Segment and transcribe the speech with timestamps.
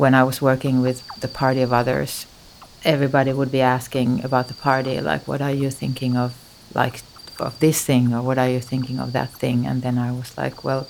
[0.00, 2.24] when I was working with the Party of Others,
[2.84, 6.32] everybody would be asking about the party, like, what are you thinking of,
[6.74, 7.02] like,
[7.38, 9.66] of this thing, or what are you thinking of that thing?
[9.66, 10.88] And then I was like, well,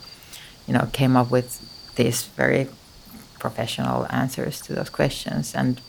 [0.66, 1.50] you know, came up with
[1.96, 2.68] these very
[3.40, 5.54] professional answers to those questions.
[5.56, 5.80] And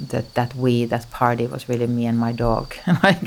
[0.00, 3.20] that that we that party was really me and my dog like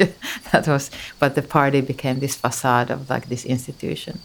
[0.52, 4.20] that was but the party became this facade of like this institution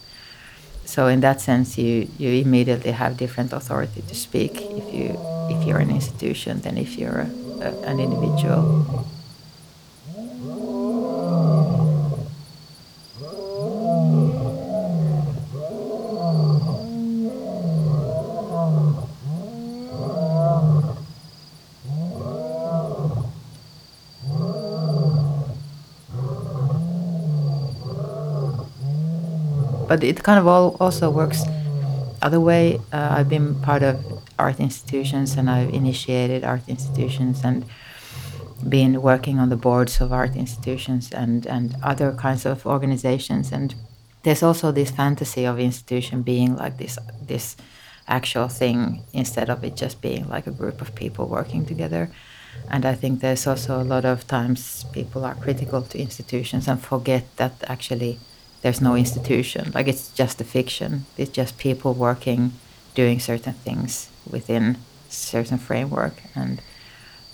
[0.94, 4.52] so in that sense you you immediately have different authority to speak.
[4.80, 5.06] If you
[5.50, 7.30] if you're an institution than if you're a,
[7.66, 8.64] a, an individual
[29.94, 31.44] but it kind of all also works
[32.20, 32.80] other way.
[32.92, 33.94] Uh, I've been part of
[34.40, 37.64] art institutions and I've initiated art institutions and
[38.68, 43.52] been working on the boards of art institutions and, and other kinds of organizations.
[43.52, 43.72] And
[44.24, 47.56] there's also this fantasy of institution being like this this
[48.08, 52.10] actual thing instead of it just being like a group of people working together.
[52.68, 56.82] And I think there's also a lot of times people are critical to institutions and
[56.82, 58.18] forget that actually
[58.64, 59.70] there's no institution.
[59.74, 61.04] Like it's just a fiction.
[61.18, 62.52] It's just people working,
[62.94, 64.78] doing certain things within
[65.10, 66.14] certain framework.
[66.34, 66.62] And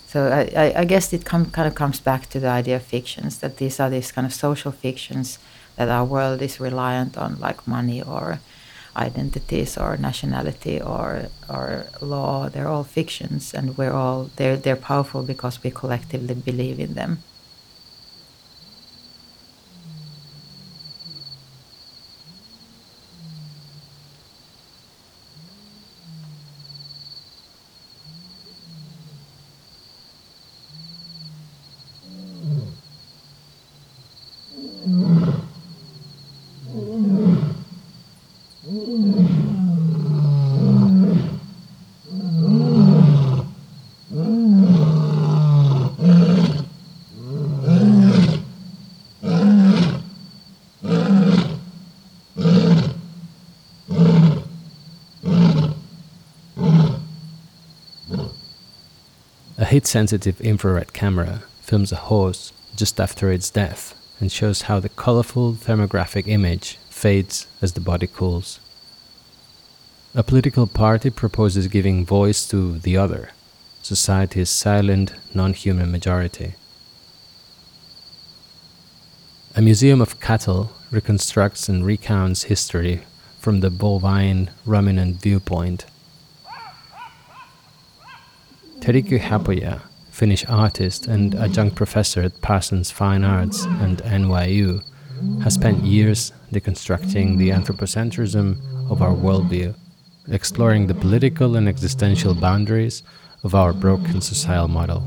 [0.07, 3.57] so I, I guess it kind of comes back to the idea of fictions that
[3.57, 5.39] these are these kind of social fictions
[5.77, 8.41] that our world is reliant on, like money or
[8.97, 12.49] identities or nationality or or law.
[12.49, 17.23] They're all fictions, and we're all they're they're powerful because we collectively believe in them.
[59.71, 64.89] Heat sensitive infrared camera films a horse just after its death and shows how the
[64.89, 68.59] colorful thermographic image fades as the body cools.
[70.13, 73.29] A political party proposes giving voice to the other,
[73.81, 76.55] society's silent, non human majority.
[79.55, 83.03] A museum of cattle reconstructs and recounts history
[83.39, 85.85] from the bovine ruminant viewpoint
[88.91, 89.79] Terike Haapoja,
[90.09, 94.83] Finnish artist and adjunct professor at Parsons Fine Arts and NYU,
[95.43, 98.57] has spent years deconstructing the anthropocentrism
[98.91, 99.73] of our worldview,
[100.27, 103.01] exploring the political and existential boundaries
[103.43, 105.01] of our broken societal model.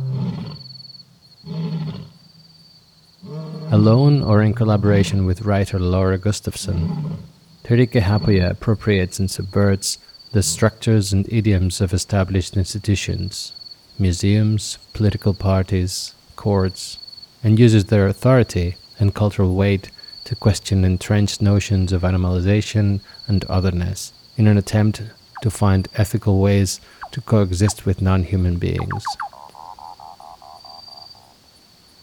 [3.71, 7.19] Alone or in collaboration with writer Laura Gustafsson,
[7.65, 9.99] Terike Haapoja appropriates and subverts
[10.33, 13.53] the structures and idioms of established institutions
[13.99, 16.99] museums, political parties, courts,
[17.43, 19.91] and uses their authority and cultural weight
[20.25, 25.03] to question entrenched notions of animalization and otherness in an attempt
[25.43, 26.81] to find ethical ways
[27.13, 29.05] to coexist with non human beings.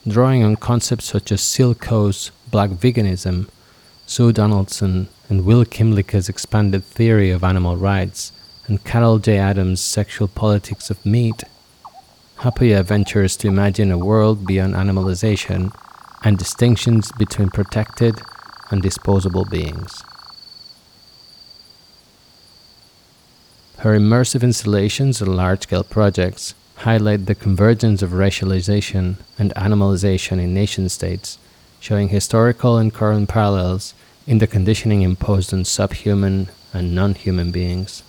[0.07, 3.49] Drawing on concepts such as Syl Ko's black veganism,
[4.05, 8.31] Sue Donaldson and Will Kymlicka's expanded theory of animal rights,
[8.67, 9.37] and Carol J.
[9.37, 11.43] Adams' sexual politics of meat,
[12.41, 15.71] Haapoja ventures to imagine a world beyond animalization
[16.23, 18.19] and distinctions between protected
[18.71, 20.03] and disposable beings.
[23.77, 30.51] Her immersive installations and large scale projects highlight the convergence of racialization and animalization in
[30.51, 31.37] nation states,
[31.79, 33.93] showing historical and current parallels
[34.25, 38.01] in the conditioning imposed on subhuman and non human beings.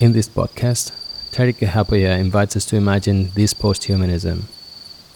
[0.00, 0.92] In this podcast,
[1.30, 4.44] Terike Haapoja invites us to imagine this posthumanism,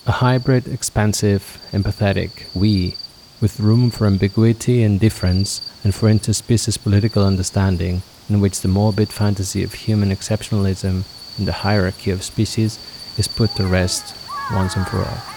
[0.06, 2.94] a hybrid, expansive, empathetic we
[3.40, 9.08] with room for ambiguity and difference and for interspecies political understanding, in which the morbid
[9.08, 11.04] fantasy of human exceptionalism
[11.38, 12.78] and the hierarchy of species
[13.16, 14.14] is put to rest
[14.52, 15.33] once and for all.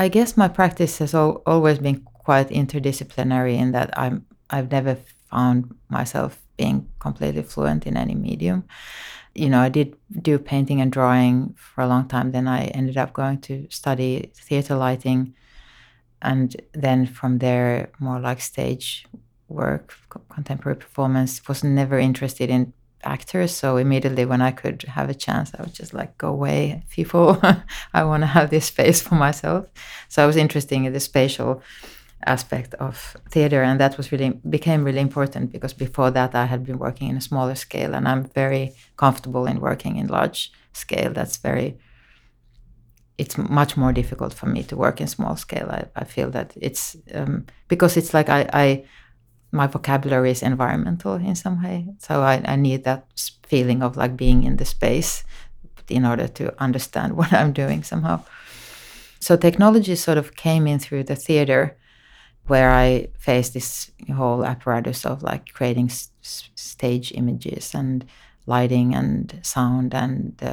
[0.00, 4.96] I guess my practice has al- always been quite interdisciplinary in that I'm I've never
[5.30, 8.64] found myself being completely fluent in any medium.
[9.34, 12.32] You know, I did do painting and drawing for a long time.
[12.32, 15.34] Then I ended up going to study theater lighting,
[16.22, 19.06] and then from there, more like stage
[19.48, 19.94] work,
[20.30, 21.46] contemporary performance.
[21.46, 22.72] Was never interested in
[23.04, 23.54] actors.
[23.54, 27.40] So immediately when I could have a chance, I would just like go away, people.
[27.94, 29.66] I want to have this space for myself.
[30.08, 31.62] So I was interested in the spatial
[32.26, 36.64] aspect of theater, and that was really became really important because before that I had
[36.64, 41.12] been working in a smaller scale, and I'm very comfortable in working in large scale.
[41.12, 41.78] That's very
[43.20, 45.68] it's much more difficult for me to work in small scale.
[45.70, 48.84] I, I feel that it's um, because it's like I, I
[49.52, 51.88] my vocabulary is environmental in some way.
[51.98, 53.06] So I, I need that
[53.42, 55.24] feeling of like being in the space
[55.88, 58.24] in order to understand what I'm doing somehow.
[59.18, 61.76] So technology sort of came in through the theater
[62.46, 68.04] where I faced this whole apparatus of like creating s- stage images and
[68.54, 70.52] lighting and sound and the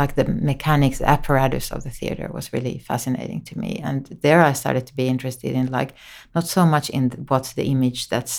[0.00, 3.72] like the mechanics apparatus of the theater was really fascinating to me.
[3.88, 5.92] And there i started to be interested in like
[6.34, 8.34] not so much in what's the image that's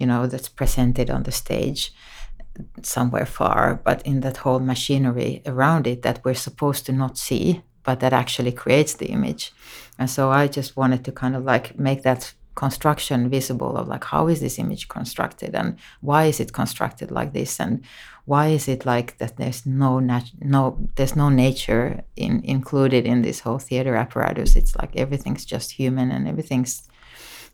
[0.00, 1.82] you know that's presented on the stage
[2.82, 7.62] somewhere far but in that whole machinery around it that we're supposed to not see
[7.86, 9.52] but that actually creates the image.
[9.98, 12.22] And so i just wanted to kind of like make that
[12.56, 17.32] construction visible of like how is this image constructed and why is it constructed like
[17.32, 17.60] this?
[17.60, 17.84] And
[18.24, 23.22] why is it like that there's no nat- no there's no nature in, included in
[23.22, 24.56] this whole theater apparatus?
[24.56, 26.88] It's like everything's just human and everything's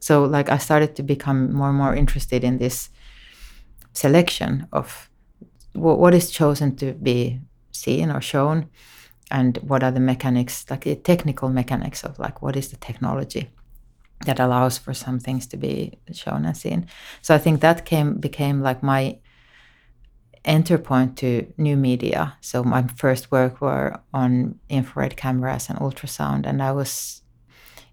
[0.02, 2.90] so like i started to become more and more interested in this
[3.92, 5.08] selection of
[5.74, 7.40] w- what is chosen to be
[7.70, 8.68] seen or shown
[9.30, 13.48] and what are the mechanics like the technical mechanics of like what is the technology
[14.24, 16.86] that allows for some things to be shown and seen.
[17.20, 19.18] So I think that came became like my
[20.44, 22.36] enter point to new media.
[22.40, 27.22] So my first work were on infrared cameras and ultrasound, and I was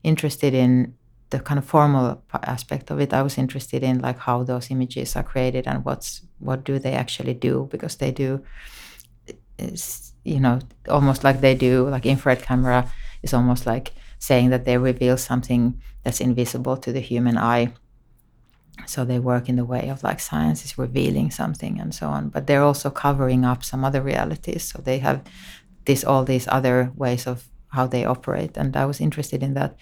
[0.04, 0.96] interested in
[1.30, 3.14] the kind of formal aspect of it.
[3.14, 6.94] I was interested in like how those images are created and what's what do they
[6.94, 8.44] actually do because they do
[9.60, 9.76] eh,
[10.24, 14.78] you know almost like they do like infrared camera is almost like saying that they
[14.78, 17.74] reveal something that's invisible to the human eye.
[18.86, 22.30] So they work in the way of like science is revealing something and so on,
[22.30, 24.64] but they're also covering up some other realities.
[24.64, 25.24] So they have
[25.86, 29.76] this all these other ways of how they operate, and I was interested in that.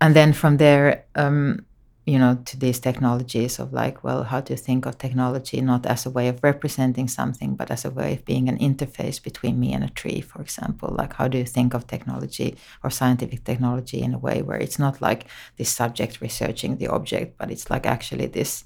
[0.00, 1.64] And then from there, um,
[2.06, 6.06] you know, to these technologies of like, well, how to think of technology not as
[6.06, 9.72] a way of representing something, but as a way of being an interface between me
[9.72, 10.94] and a tree, for example.
[10.96, 14.78] Like, how do you think of technology or scientific technology in a way where it's
[14.78, 18.64] not like this subject researching the object, but it's like actually this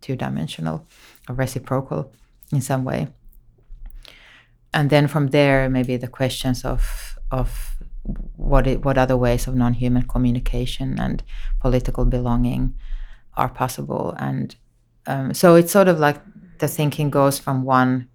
[0.00, 0.84] two dimensional
[1.28, 2.12] or reciprocal
[2.52, 3.06] in some way.
[4.74, 7.75] And then from there, maybe the questions of, of
[8.36, 11.22] what it, what other ways of non-human communication and
[11.60, 12.74] political belonging
[13.36, 14.14] are possible.
[14.18, 14.54] And
[15.06, 16.20] um, so it's sort of like
[16.58, 18.08] the thinking goes from one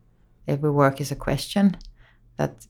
[0.48, 1.78] every work is a question
[2.38, 2.66] that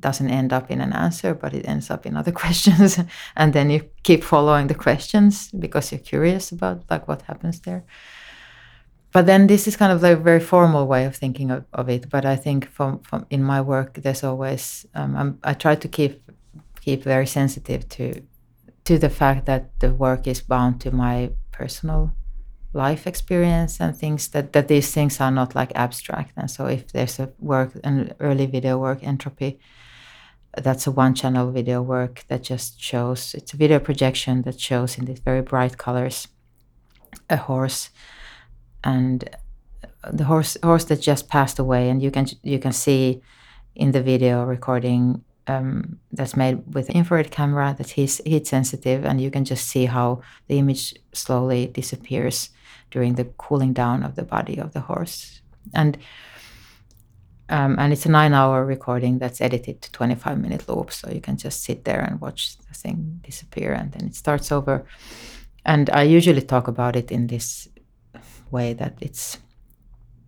[0.00, 2.98] doesn't end up in an answer but it ends up in other questions.
[3.36, 7.84] And then you keep following the questions because you're curious about like what happens there.
[9.12, 11.90] But then this is kind of like a very formal way of thinking of, of
[11.90, 12.08] it.
[12.08, 16.22] But i think from, from in my work there's always um, i try to keep
[16.82, 18.22] keep very sensitive to
[18.84, 22.12] to the fact that the work is bound to my personal
[22.72, 26.32] life experience and things that, that these things are not like abstract.
[26.36, 29.60] And so if there's a work an early video work entropy
[30.58, 34.98] that's a one channel video work that just shows it's a video projection that shows
[34.98, 36.28] in these very bright colors
[37.30, 37.90] a horse
[38.84, 39.30] and
[40.12, 41.88] the horse horse that just passed away.
[41.88, 43.22] And you can you can see
[43.74, 49.20] in the video recording um, that's made with infrared camera that's heat, heat sensitive and
[49.20, 52.50] you can just see how the image slowly disappears
[52.90, 55.40] during the cooling down of the body of the horse.
[55.74, 55.98] And
[57.48, 61.20] um, and it's a nine hour recording that's edited to 25 minute loops so you
[61.20, 64.86] can just sit there and watch the thing disappear and then it starts over.
[65.64, 67.68] And i usually talk about it in this
[68.50, 69.38] way that it's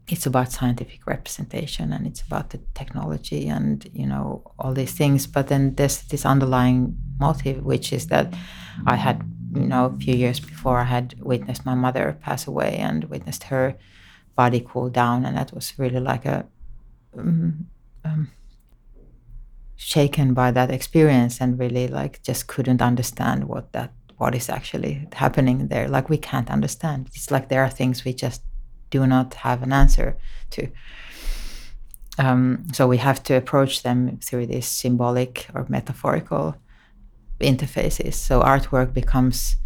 [0.08, 5.26] it's about scientific representation and it's about the technology and you know all these things.
[5.26, 8.34] But then there's this underlying motive which is that
[8.88, 9.22] i had
[9.54, 13.44] you know a few years before i had witnessed my mother pass away and witnessed
[13.44, 13.76] her
[14.34, 15.24] body cool down.
[15.24, 16.46] And that was really like a
[17.16, 17.66] um,
[18.04, 18.30] um,
[19.76, 25.08] shaken by that experience and really like just couldn't understand what that what is actually
[25.12, 25.88] happening there.
[25.88, 27.08] Like we can't understand.
[27.14, 28.42] It's like there are things we just
[28.90, 30.16] do not have an answer
[30.50, 30.68] to.
[32.18, 36.56] Um, so we have to approach them through these symbolic or metaphorical
[37.40, 38.14] interfaces.
[38.14, 39.56] So artwork becomes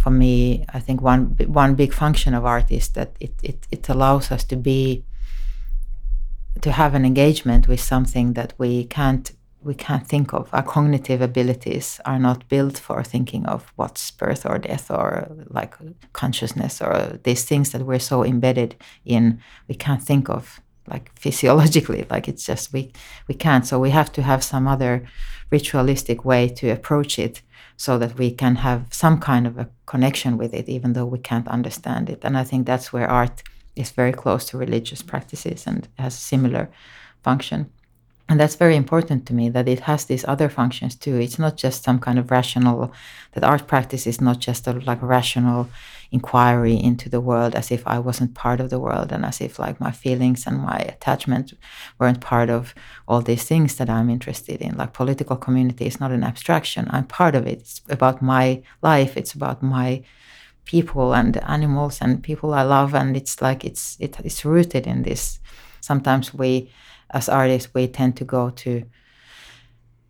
[0.00, 3.88] for me i think one one big function of art is that it, it, it
[3.88, 5.04] allows us to be
[6.62, 10.48] to have an engagement with something that we can't we can't think of.
[10.52, 15.74] Our cognitive abilities are not built for thinking of what's birth or death or like
[16.12, 19.40] consciousness or these things that we're so embedded in.
[19.68, 22.06] We can't think of like physiologically.
[22.08, 22.92] Like it's just we
[23.28, 23.66] we can't.
[23.66, 25.06] So we have to have some other
[25.50, 27.42] ritualistic way to approach it
[27.76, 31.18] so that we can have some kind of a connection with it, even though we
[31.18, 32.24] can't understand it.
[32.24, 33.42] And I think that's where art
[33.74, 36.70] is very close to religious practices and has similar
[37.22, 37.70] function.
[38.30, 41.16] And that's very important to me that it has these other functions too.
[41.16, 42.92] It's not just some kind of rational,
[43.32, 45.68] that art practice is not just a like rational
[46.12, 49.58] inquiry into the world as if I wasn't part of the world and as if
[49.58, 51.54] like my feelings and my attachment
[51.98, 52.72] weren't part of
[53.08, 54.76] all these things that I'm interested in.
[54.76, 56.86] Like political community is not an abstraction.
[56.90, 57.58] I'm part of it.
[57.58, 59.16] It's about my life.
[59.16, 60.04] It's about my
[60.64, 65.02] people and animals and people I love, and it's like it's it, it's rooted in
[65.02, 65.40] this.
[65.80, 66.70] Sometimes we,
[67.12, 68.84] as artists, we tend to go to.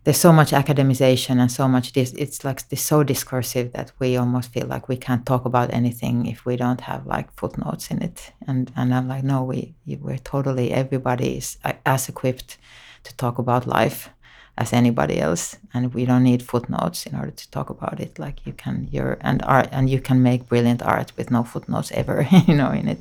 [0.03, 2.11] There's so much academization and so much this.
[2.13, 6.25] It's like this so discursive that we almost feel like we can't talk about anything
[6.25, 8.31] if we don't have like footnotes in it.
[8.47, 12.57] And and I'm like, no, we we're totally everybody is as equipped
[13.03, 14.09] to talk about life
[14.57, 18.45] as anybody else and we don't need footnotes in order to talk about it like
[18.45, 22.27] you can you're and art and you can make brilliant art with no footnotes ever
[22.47, 22.99] you know in it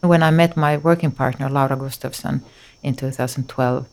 [0.00, 2.40] when i met my working partner laura gustafsson
[2.82, 3.86] in 2012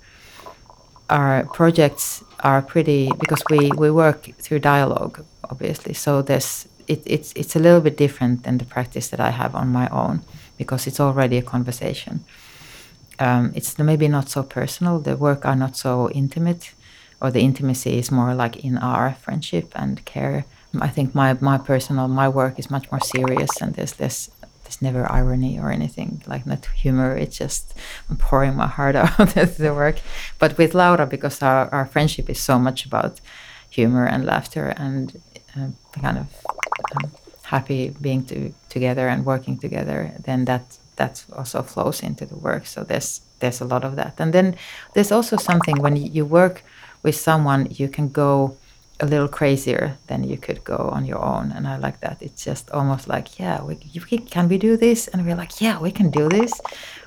[1.10, 7.32] our projects are pretty because we we work through dialogue obviously so there's it, it's
[7.36, 10.22] it's a little bit different than the practice that i have on my own
[10.58, 12.24] because it's already a conversation
[13.20, 15.00] um, it's maybe not so personal.
[15.00, 16.74] The work are not so intimate,
[17.22, 20.46] or the intimacy is more like in our friendship and care.
[20.82, 24.30] I think my my personal my work is much more serious, and there's this
[24.74, 27.16] there's never irony or anything like not humor.
[27.16, 27.76] It's just
[28.10, 29.98] I'm pouring my heart out at the work.
[30.40, 33.22] But with Laura, because our, our friendship is so much about
[33.70, 35.22] humor and laughter and
[35.56, 35.70] uh,
[36.02, 36.28] kind of
[36.96, 37.12] um,
[37.44, 42.66] happy being to, together and working together, then that that also flows into the work.
[42.66, 44.16] So there's there's a lot of that.
[44.20, 44.56] And then
[44.94, 46.64] there's also something when you work
[47.04, 48.56] with someone, you can go
[49.00, 51.52] a little crazier than you could go on your own.
[51.52, 52.22] And I like that.
[52.22, 55.08] It's just almost like, yeah, we, can we do this?
[55.08, 56.54] And we're like, yeah, we can do this.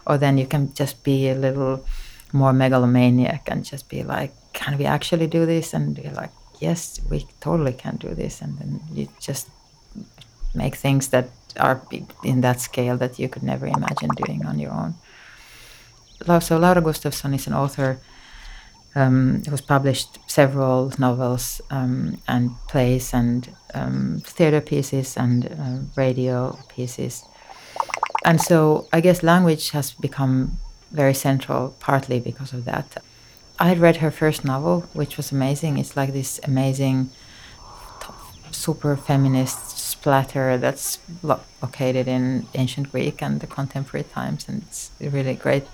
[0.06, 1.84] Or then you can just be a little
[2.32, 5.74] more megalomaniac and just be like, can we actually do this?
[5.74, 8.42] And you're like, yes, we totally can do this.
[8.42, 9.48] And then you just
[10.54, 11.28] make things that
[11.58, 11.80] are
[12.24, 14.94] in that scale that you could never imagine doing on your own.
[16.40, 18.00] So Laura Gustafsson is an author
[18.96, 26.58] um, who's published several novels um, and plays and um, theater pieces and uh, radio
[26.68, 27.24] pieces.
[28.24, 30.58] And so I guess language has become
[30.90, 33.02] very central partly because of that.
[33.58, 35.78] I had read her first novel, which was amazing.
[35.78, 37.10] It's like this amazing,
[38.50, 44.90] super feminist splatter that's lo- located in ancient Greek and the contemporary times, and it's
[45.00, 45.64] really great.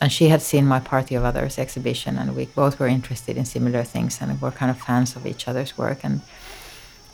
[0.00, 3.44] And she had seen my Party of Others exhibition, and we both were interested in
[3.46, 6.04] similar things, and we're kind of fans of each other's work.
[6.04, 6.20] And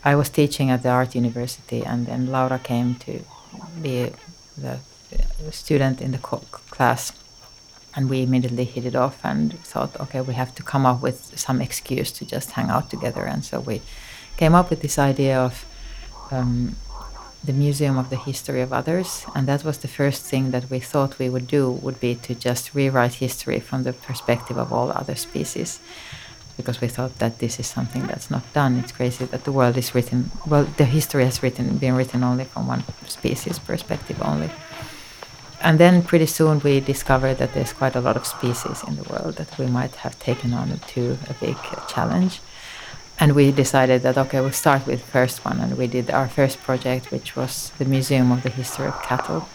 [0.04, 3.24] I was teaching at the art university, and then Laura came to
[3.80, 4.10] be
[4.56, 4.80] the
[5.50, 7.12] student in the class,
[7.94, 11.38] and we immediately hit it off and thought, okay, we have to come up with
[11.38, 13.24] some excuse to just hang out together.
[13.24, 13.82] And so we
[14.36, 15.66] came up with this idea of
[16.30, 16.76] um,
[17.44, 20.80] the Museum of the History of Others, and that was the first thing that we
[20.80, 24.92] thought we would do would be to just rewrite history from the perspective of all
[24.92, 25.80] other species,
[26.56, 28.78] because we thought that this is something that's not done.
[28.78, 32.44] It's crazy that the world is written, well, the history has written been written only
[32.44, 34.50] from one species perspective only
[35.62, 39.04] and then pretty soon we discovered that there's quite a lot of species in the
[39.04, 41.56] world that we might have taken on to a big
[41.88, 42.40] challenge.
[43.18, 46.28] And we decided that okay, we'll start with the first one, and we did our
[46.28, 49.48] first project, which was the Museum of the History of Cattle.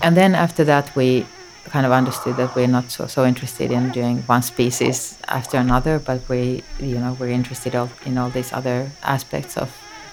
[0.00, 1.26] And then after that, we
[1.64, 5.98] kind of understood that we're not so, so interested in doing one species after another,
[5.98, 7.74] but we, you know, we're interested
[8.04, 9.70] in all these other aspects of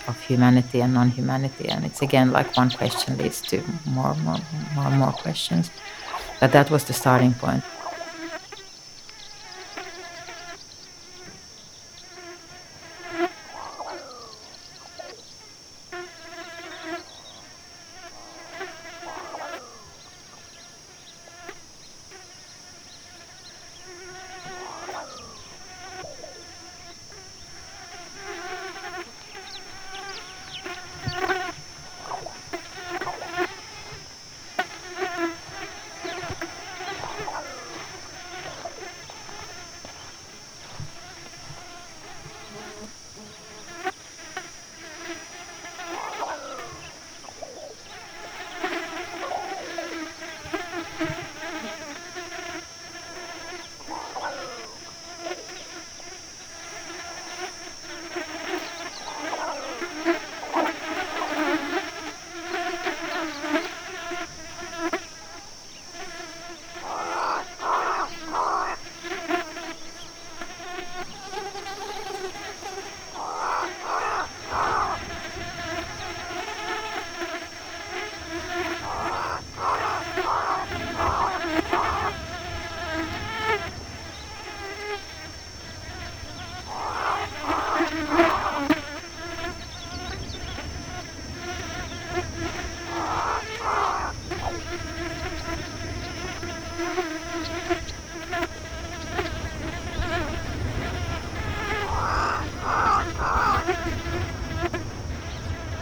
[0.08, 1.68] of humanity and non-humanity.
[1.70, 4.40] And it's again like one question leads to more more
[4.76, 5.70] more more questions.
[6.40, 7.64] But that was the starting point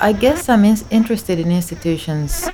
[0.09, 2.49] I guess I'm in- interested in institutions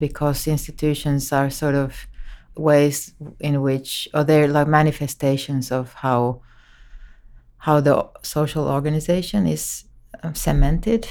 [0.00, 2.08] because institutions are sort of
[2.56, 6.40] ways in which, or they're like manifestations of how
[7.58, 9.84] how the social organization is
[10.24, 11.06] um, cemented,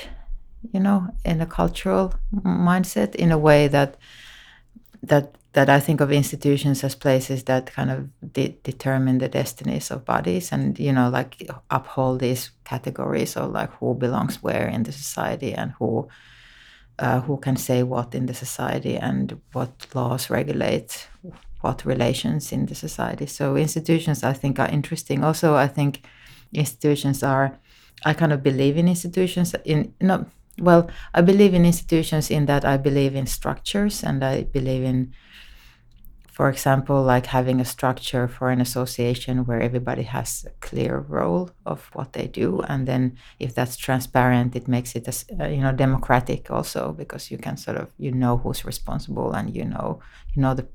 [0.73, 3.95] you know, in a cultural mindset in a way that
[5.01, 9.89] that that I think of institutions as places that kind of de- determine the destinies
[9.89, 14.84] of bodies and you know like uphold these categories of like who belongs where in
[14.84, 16.10] the society and who
[17.00, 21.08] uh, who can say what in the society and what laws regulate
[21.62, 23.26] what relations in the society.
[23.26, 25.24] So institutions I think are interesting.
[25.24, 26.06] Also I think
[26.54, 27.58] institutions are
[28.06, 30.26] I kind of believe in institutions in no
[30.60, 35.13] well I believe in institutions in that I believe in structures and I believe in
[36.36, 41.50] for example, like having a structure for an association where everybody has a clear role
[41.65, 45.62] of what they do, and then if that's transparent, it makes it as uh, you
[45.62, 50.02] know democratic also because you can sort of you know who's responsible and you know
[50.34, 50.67] you know the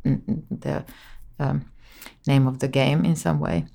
[0.50, 0.82] the
[1.38, 1.70] um,
[2.26, 3.66] name of the game in some way.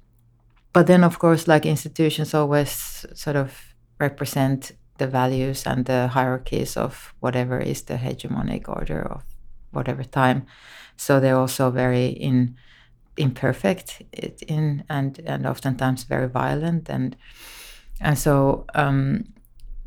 [0.74, 6.78] But then, of course, like institutions always sort of represent the values and the hierarchies
[6.78, 9.24] of whatever is the hegemonic order of
[9.70, 10.48] whatever time
[10.98, 12.56] so they're also very in
[13.18, 14.02] imperfect
[14.48, 17.16] in and and oftentimes very violent and
[18.02, 19.24] and so um,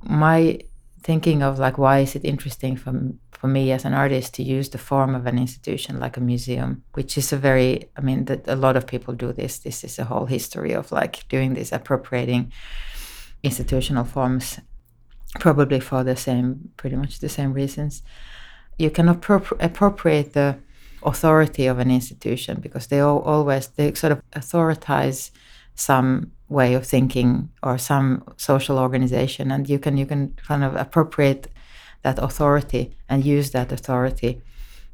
[0.02, 0.58] my
[1.02, 2.92] thinking of like why is it interesting for
[3.32, 6.82] for me as an artist to use the form of an institution like a museum
[6.94, 9.58] which is a very i mean that a lot of people do this.
[9.58, 12.52] This is a whole history of like doing this appropriating
[13.42, 14.58] institutional forms
[15.38, 18.02] probably for the same pretty much the same reasons.
[18.78, 20.58] You can appropri- appropriate the
[21.02, 25.30] authority of an institution because they all, always they sort of authorize
[25.74, 30.74] some way of thinking or some social organization and you can you can kind of
[30.74, 31.48] appropriate
[32.02, 34.40] that authority and use that authority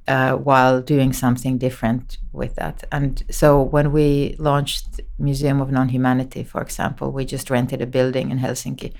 [0.07, 2.85] uh, while doing something different with that.
[2.93, 8.31] And so when we launched museum of non-humanity for example we just rented a building
[8.31, 8.93] in helsinki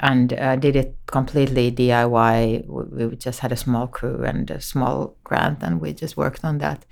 [0.00, 2.66] and uh, did it completely DIY.
[2.66, 6.58] We, just had a small crew and a small grant, and we just worked on
[6.58, 6.84] that.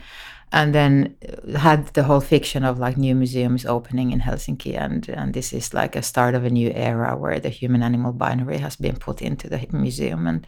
[0.52, 5.08] And then uh, had the whole fiction of like new museums opening in Helsinki, and
[5.08, 8.76] and this is like a start of a new era where the human-animal binary has
[8.76, 10.46] been put into the museum, and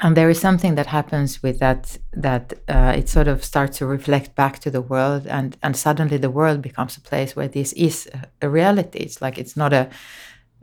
[0.00, 3.86] and there is something that happens with that that uh, it sort of starts to
[3.86, 7.72] reflect back to the world, and and suddenly the world becomes a place where this
[7.72, 8.08] is
[8.42, 8.98] a reality.
[8.98, 9.88] It's like it's not a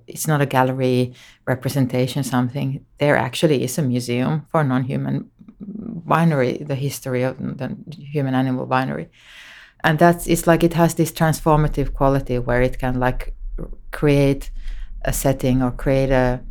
[0.08, 1.14] it's not a gallery
[1.46, 2.86] representation something.
[2.98, 9.10] There actually is a museum for non-human binary the history of the human animal binary.
[9.84, 13.36] And that's it's like it has this transformative quality where it can like
[13.92, 14.52] create
[15.04, 16.42] a setting or create a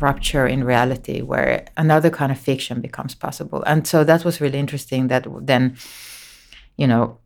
[0.00, 3.62] rupture in reality where another kind of fiction becomes possible.
[3.64, 5.76] And so that was really interesting that then
[6.76, 7.18] you know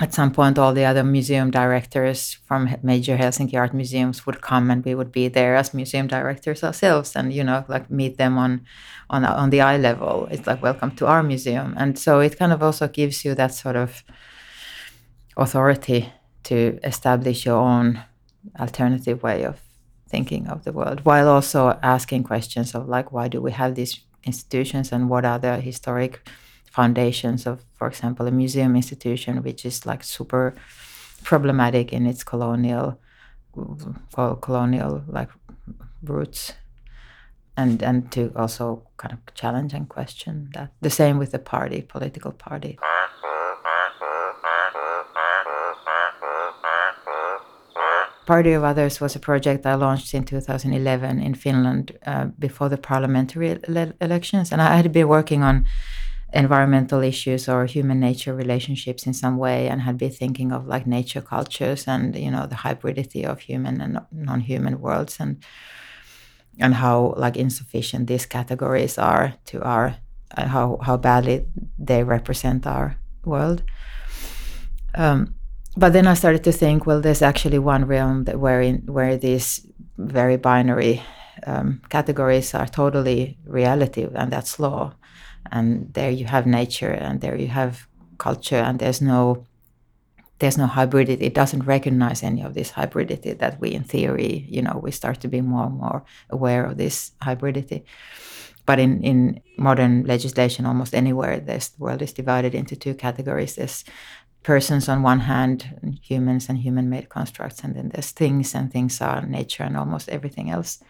[0.00, 4.70] at some point all the other museum directors from major helsinki art museums would come
[4.70, 8.38] and we would be there as museum directors ourselves and you know like meet them
[8.38, 8.62] on
[9.10, 10.28] on on the eye level.
[10.30, 11.74] It's like welcome to our museum.
[11.76, 14.02] And so it kind of also gives you that sort of
[15.36, 16.12] authority
[16.44, 18.02] to establish your own
[18.58, 19.60] alternative way of
[20.08, 24.00] thinking of the world while also asking questions of like why do we have these
[24.24, 26.28] institutions and what are the historic
[26.70, 30.54] foundations of, for example, a museum institution, which is like super
[31.24, 32.98] problematic in its colonial,
[34.40, 35.28] colonial like
[36.02, 36.54] roots,
[37.56, 40.70] and and to also kind of challenge and question that.
[40.80, 42.78] The same with the party, political party.
[48.26, 52.78] Party of Others was a project I launched in 2011 in Finland uh, before the
[52.78, 55.66] parliamentary ele elections, and I had been working on
[56.32, 60.86] environmental issues or human nature relationships in some way and had been thinking of like
[60.86, 65.42] nature cultures and you know the hybridity of human and non-human worlds and
[66.58, 69.96] and how like insufficient these categories are to our
[70.36, 71.46] uh, how how badly
[71.78, 73.62] they represent our world.
[74.94, 75.34] Um,
[75.76, 79.16] but then I started to think well there's actually one realm that where in where
[79.16, 79.66] these
[79.98, 81.02] very binary
[81.46, 84.94] um, categories are totally reality and that's law
[85.52, 87.86] and there you have nature and there you have
[88.18, 89.46] culture and there's no
[90.38, 91.20] there's no hybridity.
[91.20, 95.20] It doesn't recognize any of this hybridity that we in theory you know we start
[95.20, 97.84] to be more and more aware of this hybridity.
[98.66, 103.56] But in, in modern legislation almost anywhere this world is divided into two categories.
[103.56, 103.84] There's
[104.42, 109.00] persons on one hand humans and human made constructs and then there's things and things
[109.00, 110.82] are nature and almost everything else.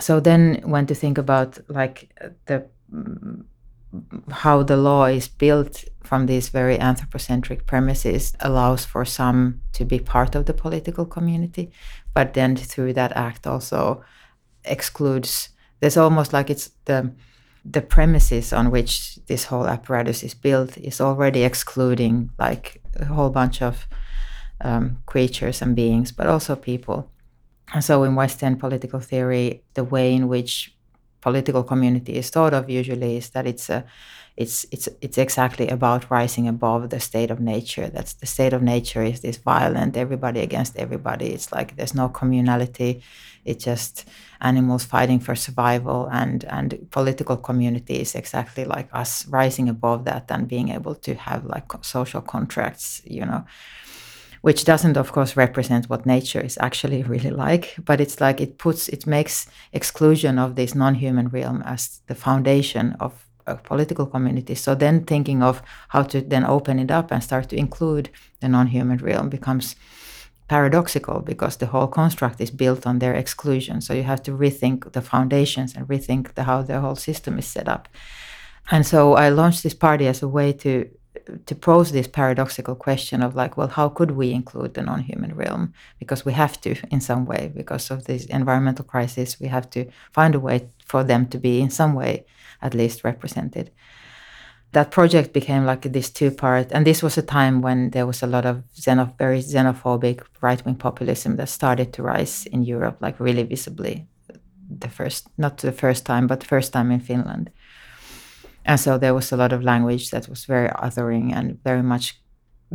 [0.00, 2.10] So then when to think about like
[2.46, 2.68] the
[4.30, 9.98] how the law is built from these very anthropocentric premises allows for some to be
[9.98, 11.70] part of the political community,
[12.14, 14.02] but then through that act also
[14.64, 15.50] excludes.
[15.80, 17.12] There's almost like it's the
[17.64, 23.30] the premises on which this whole apparatus is built is already excluding like a whole
[23.30, 23.86] bunch of
[24.60, 27.10] um, creatures and beings, but also people.
[27.74, 30.77] And so, in Western political theory, the way in which
[31.20, 33.84] political community is thought of usually is that it's a
[34.36, 37.88] it's it's it's exactly about rising above the state of nature.
[37.88, 41.26] That's the state of nature is this violent everybody against everybody.
[41.32, 43.02] It's like there's no communality.
[43.44, 44.04] It's just
[44.40, 50.30] animals fighting for survival and and political community is exactly like us rising above that
[50.30, 53.44] and being able to have like social contracts you know
[54.42, 58.58] which doesn't of course represent what nature is actually really like but it's like it
[58.58, 64.54] puts it makes exclusion of this non-human realm as the foundation of a political community.
[64.54, 68.48] So then thinking of how to then open it up and start to include the
[68.48, 69.74] non-human realm becomes
[70.48, 73.80] paradoxical because the whole construct is built on their exclusion.
[73.80, 77.46] So you have to rethink the foundations and rethink the, how the whole system is
[77.46, 77.88] set up.
[78.70, 80.88] And so i launched this party as a way to
[81.46, 85.72] to pose this paradoxical question of like, well, how could we include the non-human realm?
[85.98, 89.86] Because we have to in some way, because of this environmental crisis, we have to
[90.12, 92.24] find a way for them to be in some way
[92.62, 93.70] at least represented.
[94.72, 98.26] That project became like this two-part, and this was a time when there was a
[98.26, 103.44] lot of xenoph- very xenophobic right-wing populism that started to rise in Europe, like really
[103.44, 104.06] visibly.
[104.70, 107.50] The first, not the first time, but the first time in Finland
[108.68, 112.20] and so there was a lot of language that was very othering and very much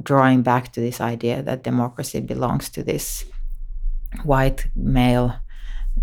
[0.01, 3.25] drawing back to this idea that democracy belongs to this
[4.23, 5.35] white male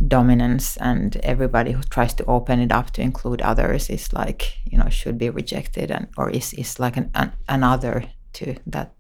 [0.06, 4.78] dominance and everybody who tries to open it up to include others is like you
[4.78, 8.92] know should be rejected and or is is like an, an another to that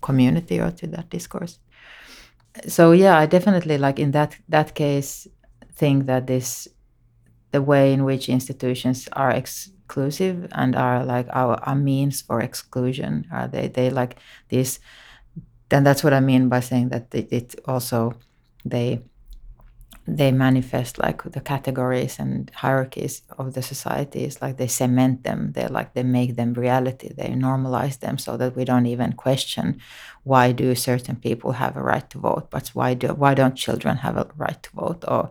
[0.00, 1.58] community or to that discourse.
[2.66, 5.28] So yeah, I definitely like in that that case
[5.74, 6.68] think that this
[7.52, 9.30] the way in which institutions are
[9.88, 14.16] exclusive and are like our, our means for exclusion are they they like
[14.50, 14.80] this
[15.70, 18.12] then that's what I mean by saying that it, it also
[18.64, 19.00] they
[20.06, 25.66] they manifest like the categories and hierarchies of the societies like they cement them they
[25.68, 29.78] like they make them reality they normalize them so that we don't even question
[30.24, 33.98] why do certain people have a right to vote but why do why don't children
[33.98, 35.30] have a right to vote or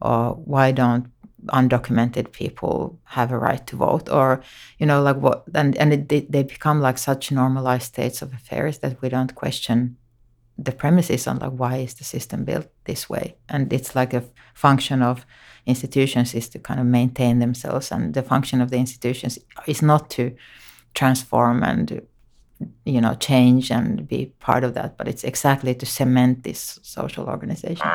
[0.00, 1.06] or why don't
[1.48, 4.42] undocumented people have a right to vote or
[4.78, 8.78] you know like what and and it, they become like such normalized states of affairs
[8.78, 9.96] that we don't question
[10.58, 13.36] the premises on like why is the system built this way?
[13.48, 15.26] And it's like a function of
[15.66, 20.08] institutions is to kind of maintain themselves and the function of the institutions is not
[20.10, 20.34] to
[20.94, 22.06] transform and
[22.84, 27.26] you know change and be part of that but it's exactly to cement this social
[27.26, 27.90] organization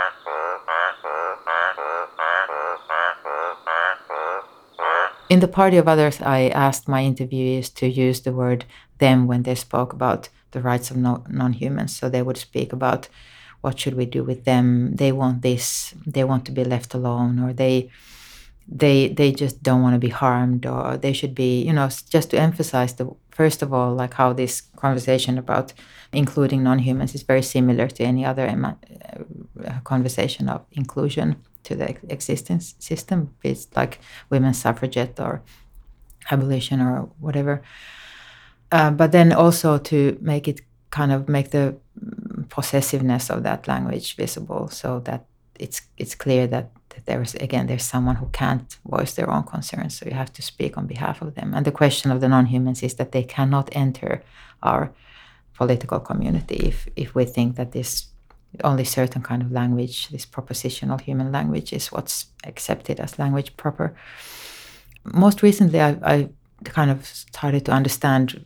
[5.32, 8.62] in the party of others i asked my interviewees to use the word
[9.02, 11.96] them when they spoke about the rights of no, non-humans.
[11.96, 13.10] So they would speak about
[13.62, 14.96] what should we do with them.
[14.96, 15.94] They want this.
[16.06, 17.90] They want to be left alone, or they
[18.68, 21.62] they they just don't want to be harmed, or they should be.
[21.64, 25.74] You know, just to emphasize the first of all, like how this conversation about
[26.14, 32.76] including non-humans is very similar to any other uh, conversation of inclusion to the existence
[32.80, 33.34] system.
[33.44, 35.42] It's like women's suffragette or
[36.30, 37.62] abolition or whatever.
[38.72, 41.76] Uh, but then also to make it kind of make the
[42.50, 45.26] possessiveness of that language visible so that
[45.60, 49.98] it's it's clear that, that there's again there's someone who can't voice their own concerns
[49.98, 52.84] so you have to speak on behalf of them and the question of the non-humans
[52.84, 54.24] is that they cannot enter
[54.64, 54.92] our
[55.54, 58.08] political community if if we think that this
[58.64, 63.96] only certain kind of language this propositional human language is what's accepted as language proper.
[65.04, 66.30] Most recently I, I
[66.64, 68.46] kind of started to understand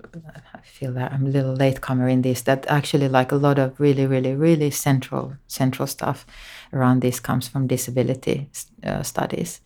[0.53, 3.77] i feel that i'm a little latecomer in this that actually like a lot of
[3.79, 6.25] really really really central central stuff
[6.71, 8.49] around this comes from disability
[8.83, 9.61] uh, studies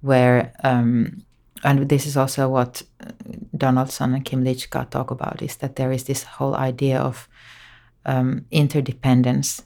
[0.00, 1.24] where um,
[1.62, 2.82] and this is also what
[3.56, 7.28] donaldson and Kymlicka talk about is that there is this whole idea of
[8.06, 9.62] um, interdependence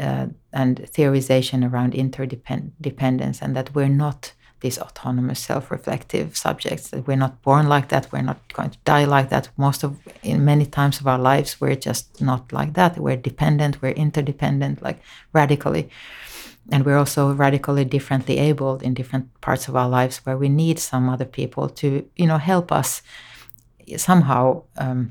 [0.00, 7.16] uh, and theorization around interdependence and that we're not these autonomous self-reflective subjects that we're
[7.16, 9.48] not born like that we're not going to die like that.
[9.56, 12.98] Most of in many times of our lives we're just not like that.
[12.98, 15.00] We're dependent we're interdependent like
[15.32, 15.90] radically.
[16.72, 20.78] And we're also radically differently abled in different parts of our lives where we need
[20.78, 23.02] some other people to you know help us
[23.96, 25.10] somehow um,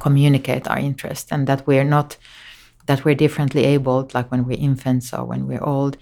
[0.00, 2.16] communicate our interest and that we're not
[2.86, 5.96] that we're differently abled like when we're infants or when we're old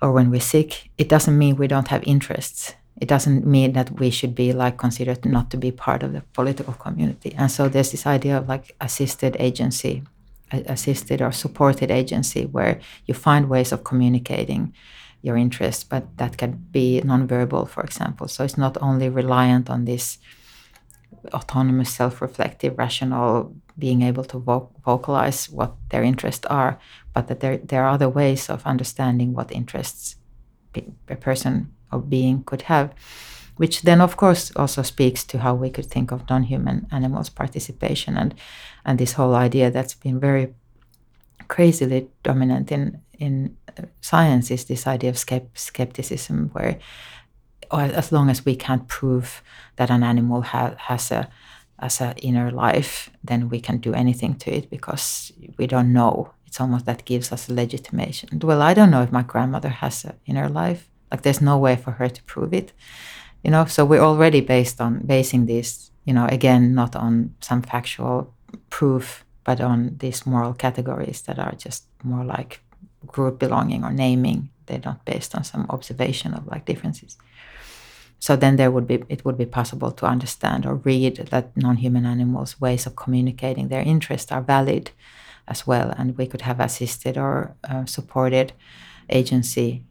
[0.00, 2.74] or when we're sick, it doesn't mean we don't have interests.
[3.00, 6.22] It doesn't mean that we should be like considered not to be part of the
[6.32, 7.34] political community.
[7.36, 10.02] And so there's this idea of like assisted agency,
[10.50, 14.72] assisted or supported agency, where you find ways of communicating
[15.20, 18.28] your interests, but that can be nonverbal, for example.
[18.28, 20.18] So it's not only reliant on this
[21.34, 26.78] autonomous, self-reflective, rational being able to vo- vocalize what their interests are,
[27.14, 30.16] but that there there are other ways of understanding what interests
[31.08, 32.92] a person or being could have,
[33.56, 38.16] which then of course also speaks to how we could think of non-human animals' participation
[38.16, 38.34] and
[38.84, 40.54] and this whole idea that's been very
[41.48, 45.18] crazily dominant in in uh, science is this idea of
[45.54, 46.78] skepticism where
[47.72, 49.42] as long as we can't prove
[49.76, 51.28] that an animal ha- has a
[51.78, 56.32] as an inner life, then we can do anything to it because we don't know.
[56.46, 58.38] It's almost that gives us a legitimation.
[58.42, 60.88] Well, I don't know if my grandmother has an inner life.
[61.10, 62.72] Like there's no way for her to prove it.
[63.44, 67.62] You know, so we're already based on basing this, you know, again, not on some
[67.62, 68.32] factual
[68.70, 72.60] proof, but on these moral categories that are just more like
[73.06, 74.50] group belonging or naming.
[74.66, 77.16] They're not based on some observation of like differences.
[78.26, 82.04] So then there would be it would be possible to understand or read that non-human
[82.04, 84.90] animals' ways of communicating their interests are valid
[85.46, 88.52] as well, and we could have assisted or uh, supported
[89.08, 89.84] agency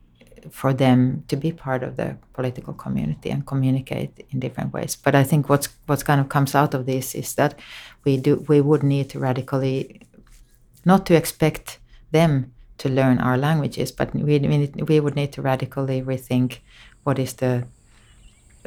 [0.52, 4.98] for them to be part of the political community and communicate in different ways.
[4.98, 7.58] But I think what's what's kind of comes out of this is that
[8.04, 10.02] we do we would need to radically
[10.84, 11.80] not to expect
[12.12, 16.60] them to learn our languages, but we we, we would need to radically rethink
[17.06, 17.64] what is the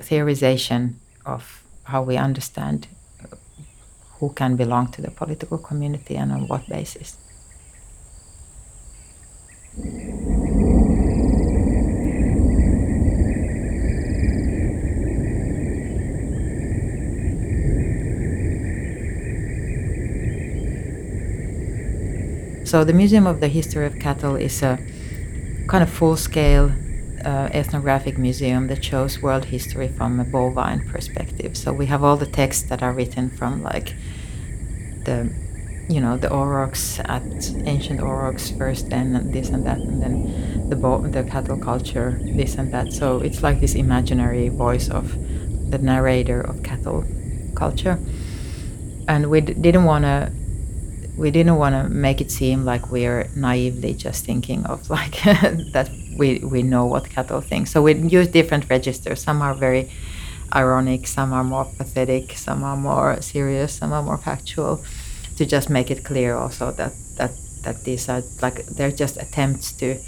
[0.01, 2.87] theorization of how we understand
[4.19, 7.17] who can belong to the political community and on what basis.
[22.65, 24.79] So the Museum of the History of Cattle is a
[25.69, 26.73] kind of full-scale
[27.25, 31.57] uh, ethnographic museum that shows world history from a bovine perspective.
[31.57, 33.95] So we have all the texts that are written from like
[35.05, 35.31] the,
[35.89, 37.23] you know, the aurochs at
[37.67, 42.57] ancient aurochs first, then this and that, and then the bo- the cattle culture, this
[42.57, 42.93] and that.
[42.93, 45.17] So it's like this imaginary voice of
[45.71, 47.05] the narrator of cattle
[47.55, 47.99] culture,
[49.09, 50.33] and we d- didn't want to
[51.19, 55.21] we didn't want to make it seem like we're naively just thinking of like
[55.73, 57.67] that we, we know what cattle think.
[57.67, 59.23] So we use different registers.
[59.23, 59.91] Some are very
[60.55, 64.83] ironic, some are more pathetic, some are more serious, some are more factual,
[65.37, 69.73] to just make it clear also that that that these are like they're just attempts
[69.73, 69.99] to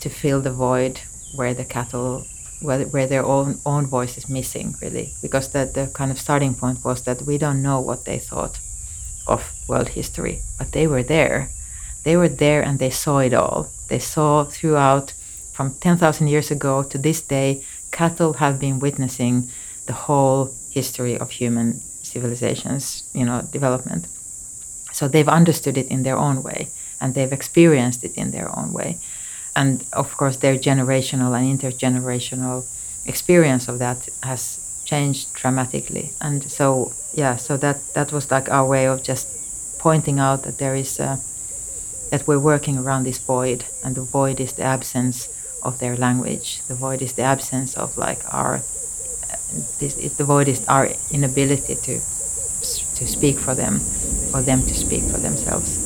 [0.00, 1.00] to fill the void
[1.34, 2.24] where the cattle
[2.60, 6.54] where, where their own own voice is missing really because the, the kind of starting
[6.54, 8.58] point was that we don't know what they thought
[9.26, 11.50] of world history, but they were there.
[12.04, 13.68] They were there and they saw it all.
[13.88, 15.12] They saw throughout,
[15.52, 19.48] from 10,000 years ago to this day, cattle have been witnessing
[19.86, 24.06] the whole history of human civilizations, you know, development.
[24.92, 26.68] So they've understood it in their own way
[27.00, 28.98] and they've experienced it in their own way.
[29.54, 32.66] And of course, their generational and intergenerational
[33.06, 36.10] experience of that has changed dramatically.
[36.20, 39.26] And so, yeah, so that that was like our way of just
[39.78, 41.18] pointing out that there is a,
[42.10, 45.18] that we're working around this void, and the void is the absence
[45.62, 46.48] of their language.
[46.68, 48.60] The void is the absence of like our
[49.80, 51.94] this the void is our inability to
[52.98, 53.80] to speak for them,
[54.30, 55.81] for them to speak for themselves.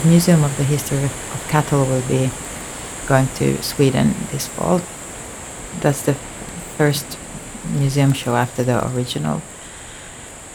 [0.00, 2.30] The Museum of the History of Cattle will be
[3.06, 4.80] going to Sweden this fall.
[5.80, 6.14] That's the
[6.78, 7.18] first
[7.74, 9.42] museum show after the original.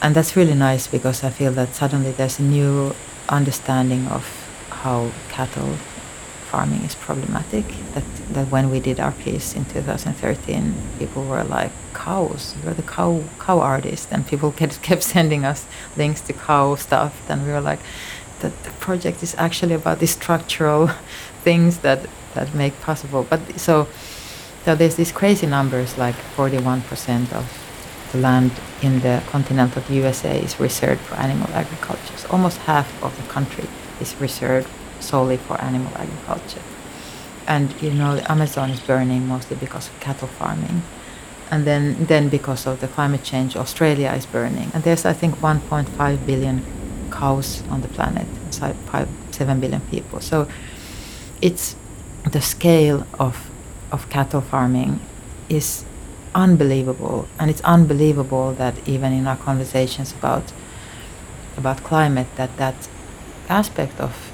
[0.01, 2.95] And that's really nice because I feel that suddenly there's a new
[3.29, 4.25] understanding of
[4.71, 5.77] how cattle
[6.49, 7.65] farming is problematic.
[7.93, 12.81] That, that when we did our piece in 2013, people were like, cows, you're the
[12.81, 14.07] cow, cow artist.
[14.11, 17.29] And people kept, kept sending us links to cow stuff.
[17.29, 17.81] And we were like,
[18.87, 20.87] project is actually about the structural
[21.45, 21.99] things that
[22.35, 23.21] that make possible.
[23.31, 23.87] But so
[24.65, 27.45] so there's these crazy numbers like 41% of
[28.11, 32.15] the land in the continental USA is reserved for animal agriculture.
[32.21, 33.67] So almost half of the country
[34.03, 34.69] is reserved
[34.99, 36.65] solely for animal agriculture.
[37.47, 40.81] And you know the Amazon is burning mostly because of cattle farming.
[41.49, 44.69] And then, then because of the climate change, Australia is burning.
[44.73, 46.57] And there's, I think, 1.5 billion
[47.09, 48.27] cows on the planet,
[48.59, 50.19] five, seven billion people.
[50.19, 50.47] So
[51.41, 51.75] it's
[52.31, 53.49] the scale of
[53.91, 54.99] of cattle farming
[55.49, 55.85] is
[56.35, 60.51] unbelievable, and it's unbelievable that even in our conversations about
[61.57, 62.89] about climate, that that
[63.49, 64.31] aspect of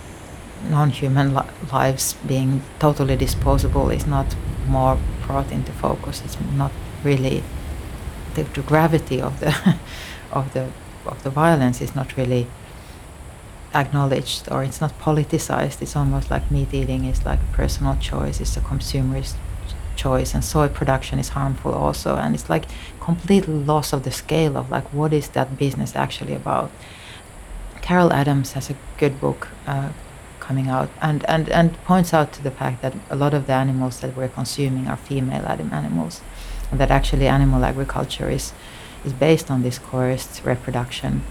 [0.69, 4.35] non-human li- lives being totally disposable is not
[4.67, 6.21] more brought into focus.
[6.25, 6.71] It's not
[7.03, 7.43] really
[8.35, 9.53] the, the gravity of the
[10.31, 10.69] of the
[11.05, 12.47] of the violence is not really
[13.73, 15.81] acknowledged or it's not politicized.
[15.81, 18.39] It's almost like meat eating is like a personal choice.
[18.39, 19.35] It's a consumerist
[19.95, 22.15] choice, and soy production is harmful also.
[22.15, 22.65] And it's like
[22.99, 26.71] complete loss of the scale of like what is that business actually about.
[27.81, 29.89] Carol Adams has a good book uh,
[30.39, 33.53] coming out and, and, and points out to the fact that a lot of the
[33.53, 36.21] animals that we're consuming are female animals,
[36.71, 38.53] and that actually animal agriculture is
[39.05, 41.23] is based on this coerced reproduction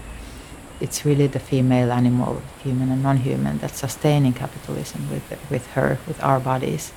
[0.83, 6.21] it's really the female animal, human and non-human, that's sustaining capitalism with with her, with
[6.21, 6.91] our bodies,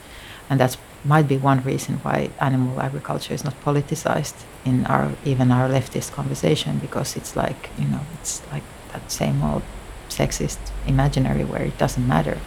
[0.51, 5.53] and that's might be one reason why animal agriculture is not politicized in our even
[5.53, 9.63] our leftist conversation because it's like you know it's like that same old
[10.09, 12.39] sexist imaginary where it doesn't matter.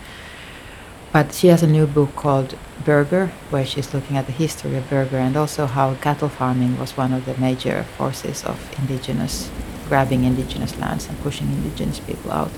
[1.14, 4.90] But she has a new book called Burger, where she's looking at the history of
[4.90, 9.50] burger and also how cattle farming was one of the major forces of indigenous
[9.90, 12.52] grabbing indigenous lands and pushing indigenous people out.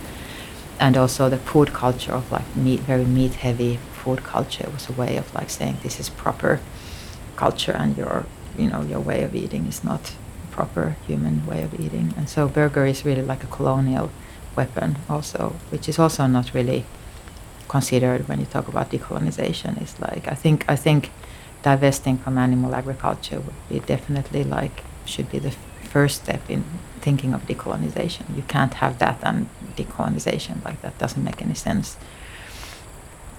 [0.80, 4.94] And also the food culture of like meat, very meat heavy food culture was a
[4.94, 6.60] way of like saying this is proper
[7.36, 8.26] culture and your,
[8.58, 10.14] you know, your way of eating is not
[10.52, 12.14] proper human way of eating.
[12.18, 14.12] And so burger is really like a colonial
[14.56, 16.86] weapon also, which is also not really
[17.68, 19.82] considered when you talk about decolonization.
[19.82, 21.10] It's like I think I think
[21.64, 25.54] divesting from animal agriculture would be definitely like should be the
[25.92, 26.64] first step in
[27.02, 28.24] thinking of decolonization.
[28.36, 31.98] You can't have that and decolonization like that doesn't make any sense.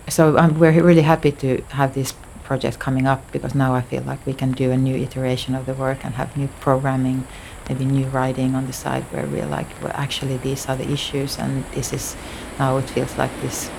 [0.08, 2.12] So um, we're really happy to have this
[2.44, 5.64] project coming up because now I feel like we can do a new iteration of
[5.64, 7.24] the work and have new programming,
[7.68, 11.38] maybe new writing on the side where we're like, well, actually these are the issues
[11.38, 12.16] and this is
[12.58, 13.70] now it feels like this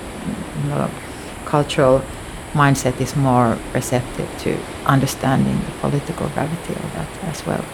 [0.61, 0.89] you know,
[1.45, 2.01] cultural
[2.53, 7.65] mindset is more receptive to understanding the political gravity of that as well.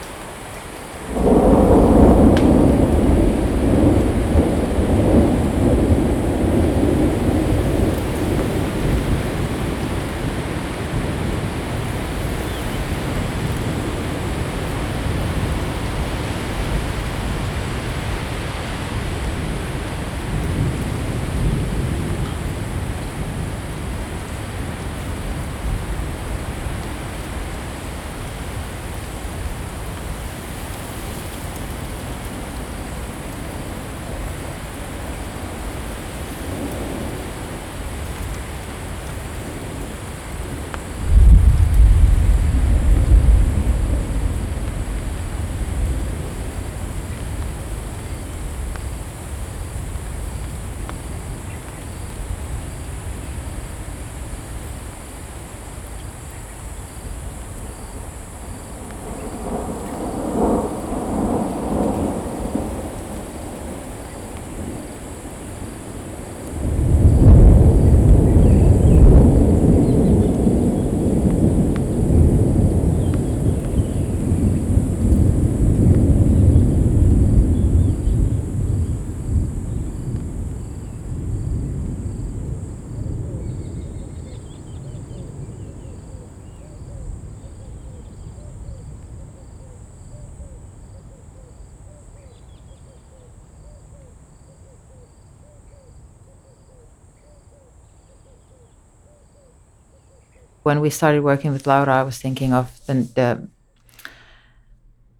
[100.69, 103.47] When we started working with Laura, I was thinking of the, the,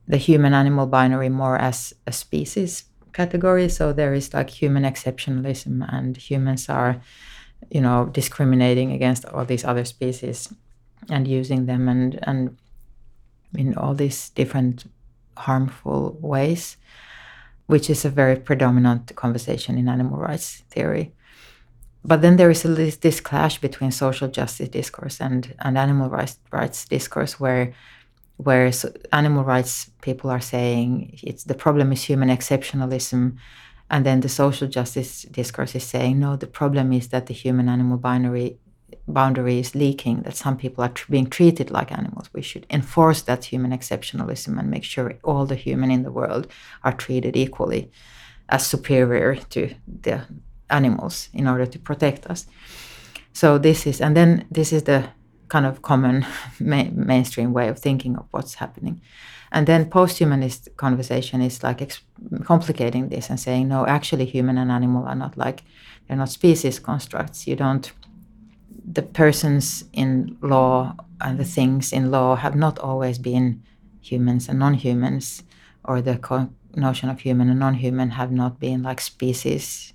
[0.07, 2.83] the human animal binary more as a species
[3.13, 3.67] category.
[3.67, 7.01] So there is like human exceptionalism, and humans are,
[7.71, 10.53] you know, discriminating against all these other species
[11.09, 12.55] and using them and and
[13.57, 14.85] in all these different
[15.35, 16.77] harmful ways,
[17.65, 21.11] which is a very predominant conversation in animal rights theory
[22.03, 26.39] but then there is a, this clash between social justice discourse and, and animal rights,
[26.51, 27.73] rights discourse where
[28.37, 28.71] where
[29.11, 33.35] animal rights people are saying it's the problem is human exceptionalism.
[33.91, 37.67] And then the social justice discourse is saying no the problem is that the human
[37.67, 38.57] animal binary
[39.09, 42.29] boundary is leaking that some people are tr- being treated like animals.
[42.31, 46.47] We should enforce that human exceptionalism and make sure all the human in the world
[46.83, 47.91] are treated equally
[48.47, 50.21] as superior to the
[50.69, 52.47] animals in order to protect us.
[53.33, 55.09] So this is, and then this is the
[55.47, 56.25] kind of common
[56.59, 59.01] ma- mainstream way of thinking of what's happening.
[59.51, 62.01] And then post-humanist conversation is like ex-
[62.43, 65.63] complicating this and saying, no, actually, human and animal are not like
[66.07, 67.47] they're not species constructs.
[67.47, 67.91] You don't.
[68.91, 73.63] The persons in law and the things in law have not always been
[74.01, 75.43] humans and non-humans,
[75.83, 79.93] or the co- notion of human and non-human have not been like species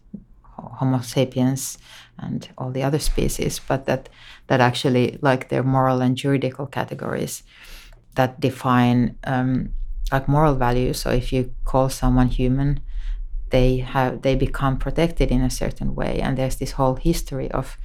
[0.78, 1.78] Homo sapiens
[2.18, 4.08] and all the other species, but that
[4.46, 7.42] that actually like their moral and juridical categories
[8.14, 9.70] that define um,
[10.12, 11.00] like moral values.
[11.00, 12.80] So if you call someone human,
[13.50, 17.76] they have they become protected in a certain way, and there's this whole history of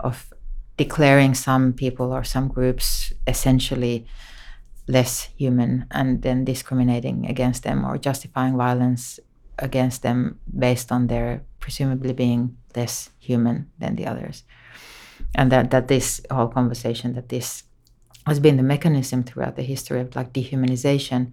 [0.00, 0.32] of
[0.76, 4.06] declaring some people or some groups essentially
[4.88, 9.18] less human and then discriminating against them or justifying violence
[9.58, 14.44] against them based on their presumably being less human than the others.
[15.34, 17.64] And that that this whole conversation that this
[18.26, 21.32] has been the mechanism throughout the history of like dehumanization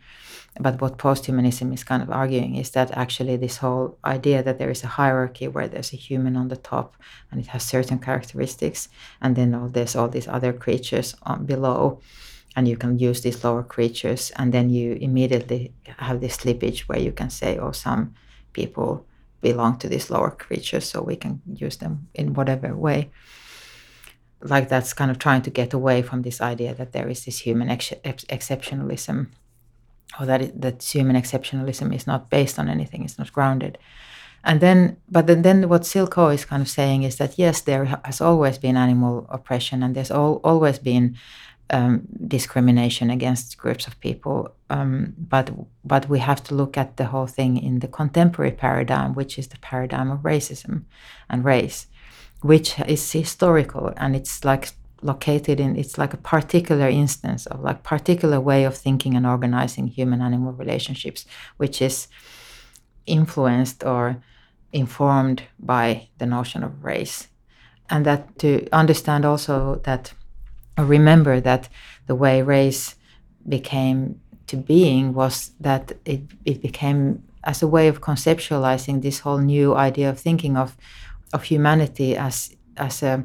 [0.59, 4.69] but what posthumanism is kind of arguing is that actually this whole idea that there
[4.69, 6.95] is a hierarchy where there's a human on the top
[7.32, 8.89] and it has certain characteristics
[9.21, 11.99] and then all there's all these other creatures on below
[12.56, 16.99] and you can use these lower creatures and then you immediately have this slippage where
[16.99, 18.14] you can say oh some
[18.54, 19.06] people
[19.43, 23.12] belong to these lower creatures so we can use them in whatever way.
[24.41, 27.39] Like that's kind of trying to get away from this idea that there is this
[27.39, 29.28] human ex- ex- exceptionalism
[30.20, 33.78] or that it, that human exceptionalism is not based on anything it's not grounded.
[34.43, 37.62] And then but then, then what Syl Ko is kind of saying is that yes
[37.62, 41.16] there has always been animal oppression and there's al- always been
[41.70, 44.53] um, discrimination against groups of people.
[44.70, 45.51] Um, but
[45.84, 49.47] but we have to look at the whole thing in the contemporary paradigm, which is
[49.47, 50.84] the paradigm of racism
[51.30, 51.88] and race,
[52.41, 54.70] which is historical and it's like
[55.01, 59.88] located in it's like a particular instance of like particular way of thinking and organizing
[59.88, 61.26] human animal relationships
[61.57, 62.07] which is
[63.05, 64.24] influenced or
[64.72, 67.28] informed by the notion of race
[67.89, 70.14] and that to understand also that
[70.82, 71.69] remember that
[72.07, 72.95] the way race
[73.47, 79.38] became to being was that it, it became as a way of conceptualizing this whole
[79.38, 80.78] new idea of thinking of
[81.34, 83.24] of humanity as as a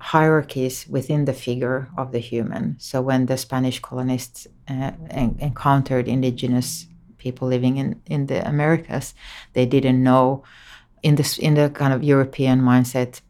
[0.00, 2.76] hierarchies within the figure of the human.
[2.78, 6.86] So when the Spanish colonists uh, en- encountered indigenous
[7.18, 9.14] people living in, in the Americas,
[9.52, 10.42] they didn't know
[11.02, 13.20] in this in the kind of European mindset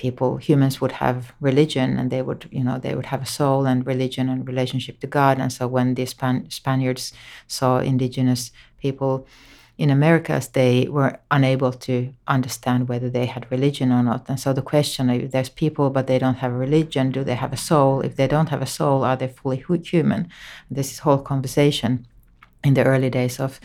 [0.00, 3.66] people humans would have religion and they would you know they would have a soul
[3.70, 5.38] and religion and relationship to god.
[5.38, 7.12] And so when the Span- spaniards
[7.46, 8.42] saw indigenous
[8.84, 9.26] people
[9.82, 11.94] in americas they were unable to
[12.36, 14.22] understand whether they had religion or not.
[14.30, 17.38] And so the question if there's people but they don't have a religion do they
[17.44, 18.00] have a soul?
[18.08, 19.62] If they don't have a soul are they fully
[19.94, 20.22] human?
[20.76, 21.92] This is whole conversation
[22.68, 23.60] in the early days of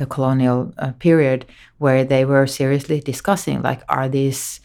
[0.00, 1.40] the colonial uh, period
[1.78, 4.60] where they were seriously discussing like are these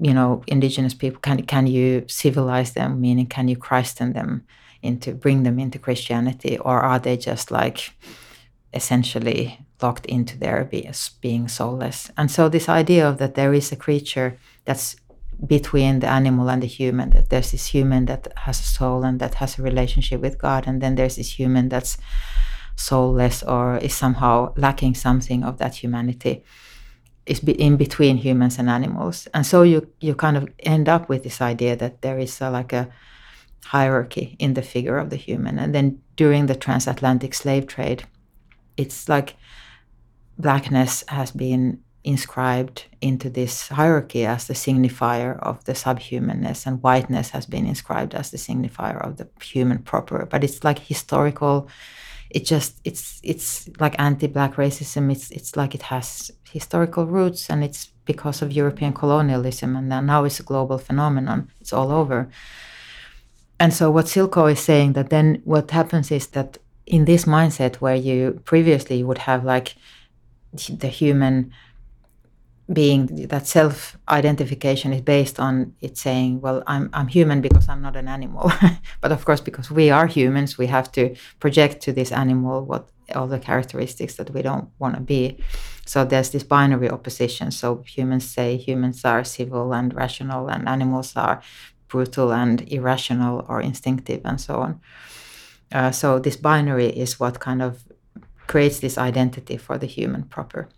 [0.00, 3.00] you know indigenous people can can you civilize them?
[3.00, 4.44] Meaning can you christen them
[4.82, 6.58] into bring them into christianity?
[6.58, 7.92] Or are they just like
[8.74, 10.68] essentially locked into their
[11.20, 12.10] being soulless?
[12.16, 14.96] And so this idea of that there is a creature that's
[15.46, 19.18] between the animal and the human that there's this human that has a soul and
[19.18, 21.98] that has a relationship with god and then there's this human that's
[22.76, 26.44] soulless or is somehow lacking something of that humanity
[27.26, 29.28] is in between humans and animals.
[29.34, 32.50] And so you you kind of end up with this idea that there is a,
[32.50, 32.88] like a
[33.64, 35.58] hierarchy in the figure of the human.
[35.58, 38.04] And then during the transatlantic slave trade
[38.76, 39.36] it's like
[40.38, 47.30] blackness has been inscribed into this hierarchy as the signifier of the subhumanness and whiteness
[47.30, 50.26] has been inscribed as the signifier of the human proper.
[50.26, 51.68] But it's like historical
[52.30, 55.12] it just it's it's like anti-black racism.
[55.12, 60.24] It's it's like it has historical roots and it's because of european colonialism and now
[60.24, 61.50] it's a global phenomenon.
[61.60, 62.28] It's all over.
[63.60, 67.26] And so what Syl Ko is saying that then what happens is that in this
[67.26, 69.76] mindset where you previously would have like
[70.68, 71.52] the human
[72.72, 77.82] being that self identification is based on it saying well i'm i'm human because i'm
[77.82, 78.50] not an animal.
[79.00, 82.88] But of course because we are humans we have to project to this animal what
[83.12, 85.38] all the characteristics that we don't want to be.
[85.86, 87.50] So there's this binary opposition.
[87.50, 91.42] So humans say humans are civil and rational and animals are
[91.88, 94.80] brutal and irrational or instinctive and so on.
[95.72, 97.82] Uh, so this binary is what kind of
[98.46, 100.68] creates this identity for the human proper.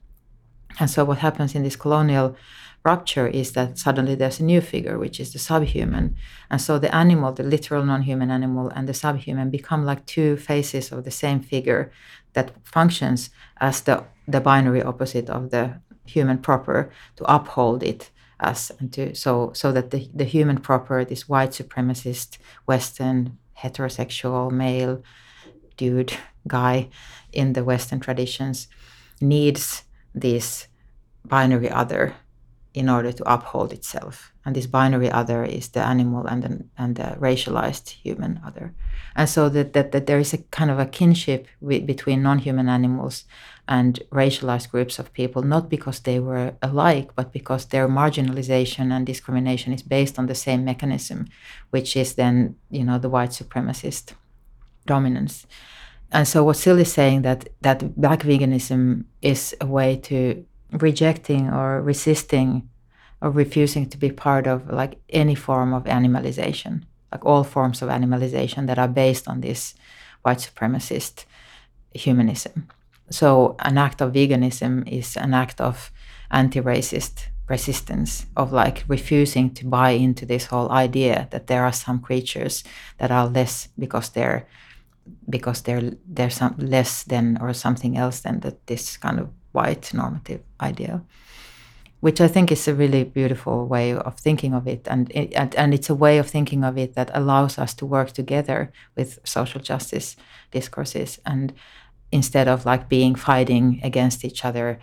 [0.80, 2.36] And so what happens in this colonial
[2.84, 6.16] rupture is that suddenly there's a new figure, which is the subhuman.
[6.50, 10.36] And so the animal, the literal non human animal, and the subhuman become like two
[10.36, 11.90] faces of the same figure
[12.34, 13.30] that functions
[13.60, 18.10] as the, the binary opposite of the human proper to uphold it
[18.40, 24.50] as and to so so that the, the human proper, this white supremacist, Western, heterosexual,
[24.50, 25.02] male
[25.76, 26.12] dude
[26.46, 26.88] guy
[27.32, 28.68] in the Western traditions
[29.20, 30.66] needs this
[31.24, 32.14] binary other
[32.74, 34.32] in order to uphold itself.
[34.44, 38.74] And this binary other is the animal and the, and the racialized human other.
[39.14, 42.40] And so that, that, that there is a kind of a kinship with, between non
[42.40, 43.24] human animals
[43.68, 49.06] and racialized groups of people, not because they were alike, but because their marginalization and
[49.06, 51.26] discrimination is based on the same mechanism,
[51.70, 54.14] which is then, you know, the white supremacist
[54.84, 55.46] dominance.
[56.10, 61.50] And so what Syl is saying that that black veganism is a way to rejecting
[61.50, 62.68] or resisting
[63.20, 67.88] or refusing to be part of like any form of animalization, like all forms of
[67.88, 69.74] animalization that are based on this
[70.22, 71.24] white supremacist
[71.94, 72.68] humanism.
[73.10, 75.92] So an act of veganism is an act of
[76.30, 82.00] anti-racist resistance of like refusing to buy into this whole idea that there are some
[82.00, 82.64] creatures
[82.98, 84.46] that are less because they're
[85.28, 89.94] because they're they're some less than or something else than that this kind of white
[89.94, 91.04] normative ideal
[92.04, 95.54] which I think is a really beautiful way of thinking of it, and, it, and
[95.54, 99.18] and it's a way of thinking of it that allows us to work together with
[99.24, 100.14] social justice
[100.50, 101.54] discourses, and
[102.12, 104.80] instead of like being fighting against each other,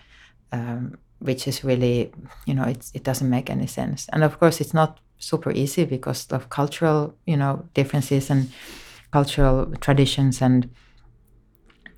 [0.52, 2.12] um, which is really,
[2.48, 4.10] you know, it doesn't make any sense.
[4.12, 8.50] And of course, it's not super easy because of cultural, you know, differences and
[9.12, 10.72] cultural traditions and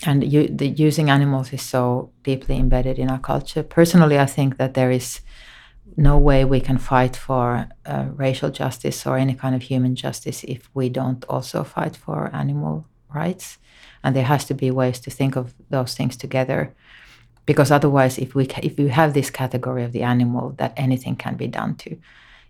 [0.06, 3.64] and you, the, using animals is so deeply embedded in our culture.
[3.64, 5.22] Personally, I think that there is
[5.96, 10.44] no way we can fight for uh, racial justice or any kind of human justice
[10.44, 13.58] if we don't also fight for animal rights.
[14.04, 16.74] And there has to be ways to think of those things together,
[17.46, 21.36] because otherwise, if we if we have this category of the animal that anything can
[21.36, 21.98] be done to,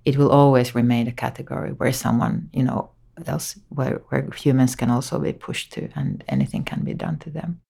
[0.06, 2.90] it will always remain a category where someone you know
[3.26, 7.30] else where, where humans can also be pushed to and anything can be done to
[7.30, 7.62] them.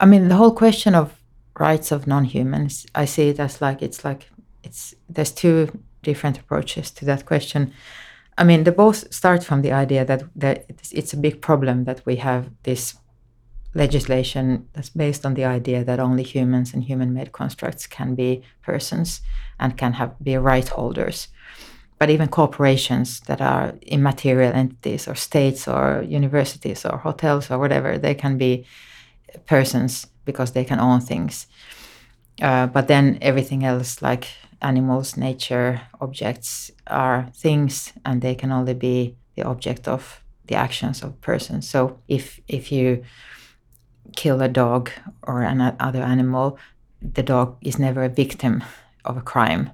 [0.00, 1.20] I mean, the whole question of
[1.58, 4.30] rights of non-humans, I see it as like it's like
[4.62, 5.68] it's there's two
[6.02, 7.72] different approaches to that question.
[8.36, 12.06] I mean, they both start from the idea that that it's a big problem that
[12.06, 12.94] we have this
[13.74, 19.20] legislation that's based on the idea that only humans and human-made constructs can be persons
[19.58, 21.28] and can have be right holders.
[21.98, 27.98] But even corporations that are immaterial entities or states or universities or hotels or whatever,
[27.98, 28.66] they can be
[29.46, 31.46] persons because they can own things.
[32.40, 34.28] Uh, but then everything else, like
[34.62, 41.02] animals, nature, objects, are things, and they can only be the object of the actions
[41.02, 41.68] of persons.
[41.68, 43.04] So if if you
[44.16, 44.90] kill a dog
[45.22, 46.58] or an other animal,
[47.00, 48.64] the dog is never a victim
[49.04, 49.70] of a crime.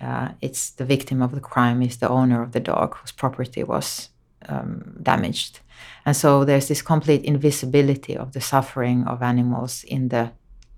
[0.00, 3.62] Uh, it's the victim of the crime is the owner of the dog whose property
[3.62, 4.10] was
[4.48, 5.60] um, damaged,
[6.04, 10.32] and so there's this complete invisibility of the suffering of animals in the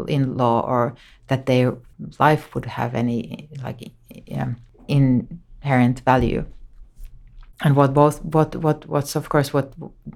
[0.06, 0.94] in law, or
[1.28, 1.74] that their
[2.20, 3.90] life would have any like
[4.36, 6.44] um, inherent value
[7.62, 9.72] and what both what what what's of course what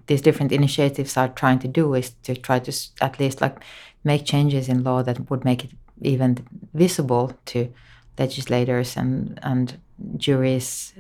[0.07, 3.63] these different initiatives are trying to do is to try to at least like
[4.05, 5.71] make changes in law that would make it
[6.03, 6.37] even
[6.75, 7.73] visible to
[8.19, 9.79] legislators and and
[10.17, 10.93] juries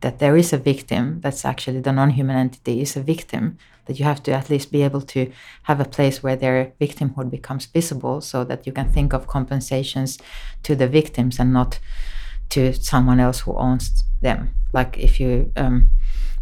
[0.00, 3.56] that there is a victim that's actually the non-human entity is a victim
[3.86, 5.32] that you have to at least be able to
[5.64, 10.18] have a place where their victimhood becomes visible so that you can think of compensations
[10.62, 11.78] to the victims and not
[12.50, 14.50] to someone else who owns them.
[14.72, 15.88] Like if you um,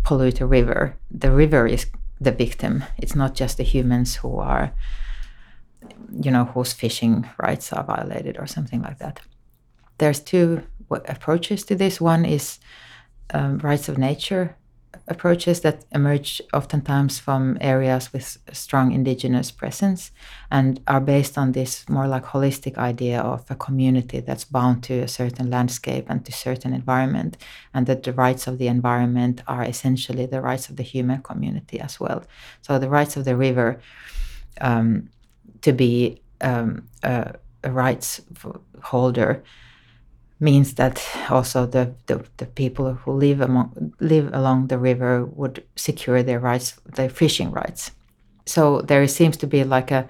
[0.03, 1.87] pollute a river, the river is
[2.21, 2.85] the victim.
[2.99, 4.73] It's not just the humans who are,
[6.11, 9.21] you know, whose fishing rights are violated or something like that.
[9.99, 12.01] There's two approaches to this.
[12.01, 12.59] One is
[13.33, 14.57] um, rights of nature,
[15.09, 20.11] approaches that emerge oftentimes from areas with strong indigenous presence
[20.51, 24.95] and are based on this more like holistic idea of a community that's bound to
[25.01, 27.37] a certain landscape and to certain environment
[27.73, 31.81] and that the rights of the environment are essentially the rights of the human community
[31.81, 32.25] as well.
[32.63, 33.81] So the rights of the river
[34.61, 35.11] um,
[35.63, 38.21] to be um, a, a rights
[38.83, 39.43] holder
[40.45, 45.65] means that also the, the, the, people who live among live along the river would
[45.75, 47.91] secure their rights, their fishing rights.
[48.47, 50.09] So there seems to be like a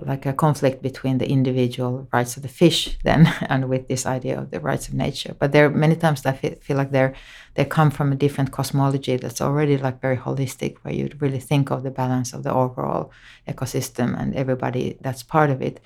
[0.00, 4.38] like a conflict between the individual rights of the fish then and with this idea
[4.38, 5.34] of the rights of nature.
[5.38, 7.14] But there are many times I feel, feel like they're
[7.54, 11.70] they come from a different cosmology that's already like very holistic, where you really think
[11.70, 13.12] of the balance of the overall
[13.48, 15.80] ecosystem and everybody that's part of it.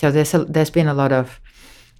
[0.00, 1.40] So there's a, there's been a lot of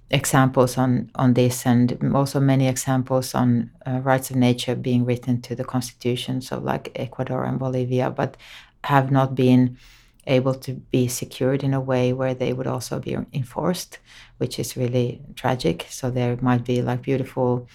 [0.09, 5.41] examples on, on this and also many examples on uh, rights of nature being written
[5.41, 8.37] to the constitutions of like Ecuador and Bolivia, but
[8.83, 9.77] have not been
[10.27, 13.99] able to be secured in a way where they would also be enforced,
[14.37, 15.85] which is really tragic.
[15.89, 17.67] So there might be like beautiful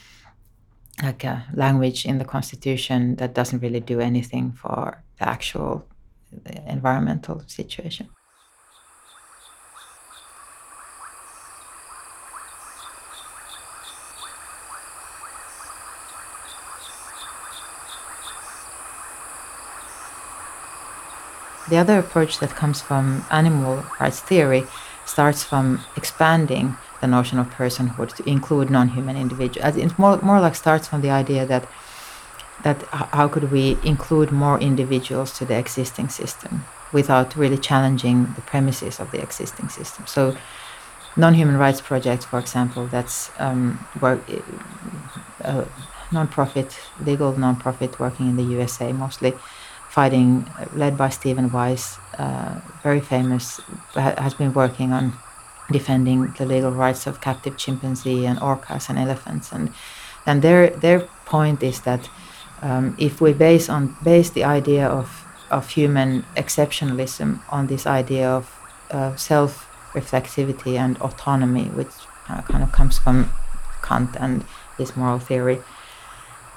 [1.02, 5.86] like a language in the constitution that doesn't really do anything for the actual
[6.66, 8.08] environmental situation.
[21.70, 24.64] The other approach that comes from animal rights theory
[25.06, 29.76] starts from expanding the notion of personhood to include non-human individuals.
[29.76, 31.66] It's more, more like starts from the idea that
[32.62, 38.42] that how could we include more individuals to the existing system without really challenging the
[38.42, 40.06] premises of the existing system.
[40.06, 40.36] So,
[41.16, 44.20] non-human rights projects, for example, that's um, work,
[45.42, 45.64] uh,
[46.12, 49.32] non-profit, legal non-profit working in the USA mostly,
[49.90, 53.60] fighting, led by Steven Wise, uh, very famous,
[53.94, 55.12] has been working on
[55.70, 59.72] defending the legal rights of captive chimpanzee and orcas and elephants, and
[60.26, 62.08] and their their point is that
[62.62, 68.28] um, if we base on base the idea of of human exceptionalism on this idea
[68.30, 68.44] of
[68.90, 71.94] uh, self reflexivity and autonomy, which
[72.28, 73.30] uh, kind of comes from
[73.82, 74.44] Kant and
[74.78, 75.58] his moral theory,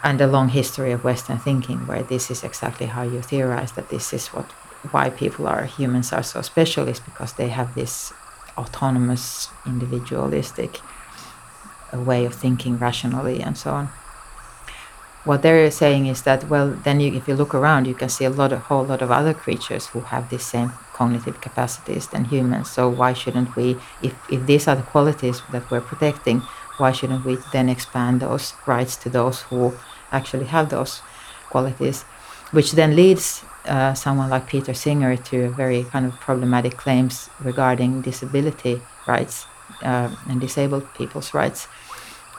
[0.03, 3.89] and a long history of Western thinking, where this is exactly how you theorize that
[3.89, 4.51] this is what
[4.91, 8.11] why people are humans are so special is because they have this
[8.57, 10.81] autonomous, individualistic
[11.93, 13.87] uh, way of thinking rationally and so on.
[15.23, 18.25] What they're saying is that well then you, if you look around you can see
[18.25, 22.25] a lot a whole lot of other creatures who have the same cognitive capacities than
[22.25, 22.69] humans.
[22.69, 26.41] So why shouldn't we if, if these are the qualities that we're protecting
[26.77, 29.73] why shouldn't we then expand those rights to those who
[30.14, 31.01] actually have those
[31.49, 32.03] qualities
[32.51, 38.01] which then leads uh, someone like peter singer to very kind of problematic claims regarding
[38.01, 39.45] disability rights
[39.84, 41.68] uh, and disabled people's rights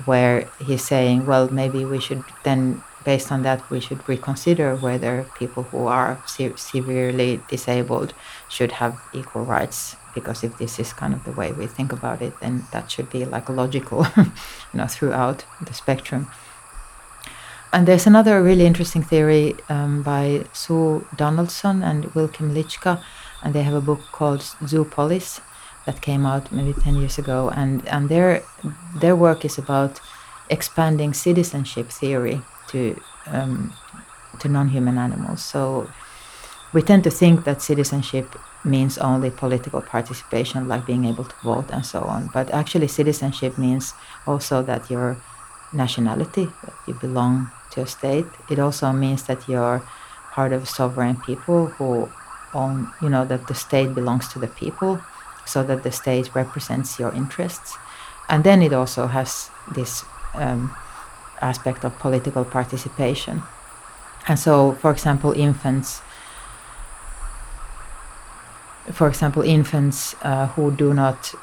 [0.05, 5.27] where he's saying, well, maybe we should then, based on that, we should reconsider whether
[5.39, 8.15] people who are se- severely disabled
[8.49, 9.97] should have equal rights.
[10.15, 13.11] Because if this is kind of the way we think about it, then that should
[13.11, 14.33] be like logical, you
[14.75, 16.29] know, throughout the spectrum.
[17.75, 23.03] And there's another really interesting theory um, by Sue Donaldson and Will Kymlicka,
[23.43, 25.41] and they have a book called Zoopolis,
[25.85, 27.51] that came out maybe 10 years ago.
[27.51, 28.43] And and their
[29.01, 30.01] their work is about
[30.51, 33.73] expanding citizenship theory to um,
[34.39, 35.43] to non-human animals.
[35.43, 35.91] So
[36.73, 41.71] we tend to think that citizenship means only political participation like being able to vote
[41.71, 42.31] and so on.
[42.33, 43.95] But actually citizenship means
[44.27, 45.17] also that your
[45.75, 46.49] nationality
[46.87, 49.83] you belong to a state it also means that you're
[50.33, 52.09] part of sovereign people who
[52.55, 55.01] own you know that the state belongs to the people
[55.45, 57.77] so that the state represents your interests.
[58.29, 60.05] And then it also has this
[60.35, 60.75] um,
[61.41, 63.43] aspect of political participation.
[64.27, 66.01] And so, for example, infants,
[68.93, 71.35] for example, infants uh, who do not,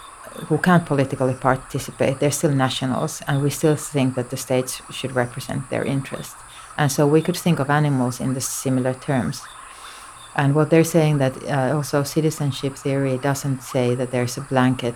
[0.47, 5.11] who can't politically participate, they're still nationals, and we still think that the states should
[5.13, 6.35] represent their interests.
[6.77, 9.41] And so we could think of animals in the similar terms.
[10.35, 14.95] And what they're saying that uh, also citizenship theory doesn't say that there's a blanket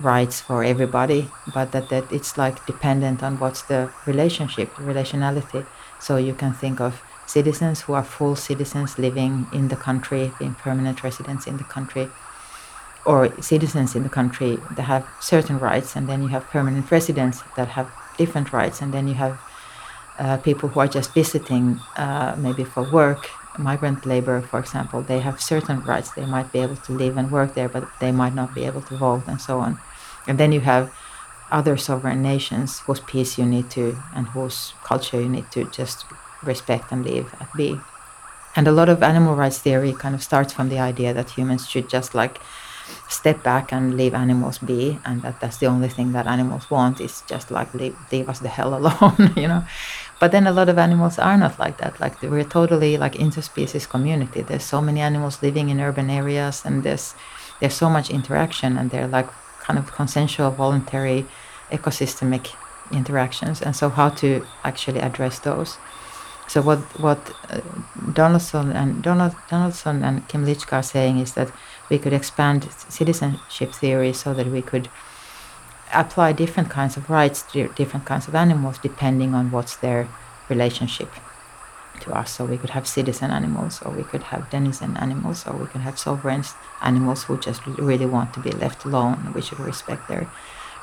[0.00, 5.66] rights for everybody, but that, that it's like dependent on what's the relationship, relationality.
[6.00, 10.54] So you can think of citizens who are full citizens living in the country, being
[10.54, 12.08] permanent residents in the country,
[13.08, 17.42] or citizens in the country that have certain rights, and then you have permanent residents
[17.56, 17.88] that have
[18.20, 19.34] different rights, and then you have
[20.18, 21.64] uh, people who are just visiting,
[21.96, 26.10] uh, maybe for work, migrant labor, for example, they have certain rights.
[26.12, 28.82] They might be able to live and work there, but they might not be able
[28.82, 29.78] to vote and so on.
[30.26, 30.92] And then you have
[31.50, 36.04] other sovereign nations whose peace you need to and whose culture you need to just
[36.42, 37.80] respect and live at be.
[38.54, 41.68] And a lot of animal rights theory kind of starts from the idea that humans
[41.68, 42.38] should just like
[43.08, 47.00] step back and leave animals be and that that's the only thing that animals want
[47.00, 49.64] is just like leave, leave us the hell alone you know?
[50.20, 52.00] But then a lot of animals are not like that.
[52.00, 54.42] Like we're totally like interspecies community.
[54.42, 57.14] There's so many animals living in urban areas and there's
[57.60, 59.28] there's so much interaction and they're like
[59.60, 61.26] kind of consensual voluntary
[61.70, 62.54] ecosystemic
[62.92, 63.62] interactions.
[63.62, 65.78] And so how to actually address those?
[66.48, 67.20] So what what
[67.50, 67.60] uh,
[68.12, 71.52] Donaldson and Donald, Donaldson and Kymlicka are saying is that
[71.90, 74.88] we could expand citizenship theory so that we could
[75.94, 80.08] apply different kinds of rights to different kinds of animals depending on what's their
[80.48, 81.10] relationship
[82.00, 82.30] to us.
[82.30, 85.80] So we could have citizen animals, or we could have denizen animals, or we could
[85.80, 86.44] have sovereign
[86.82, 89.32] animals who just really want to be left alone.
[89.34, 90.30] We should respect their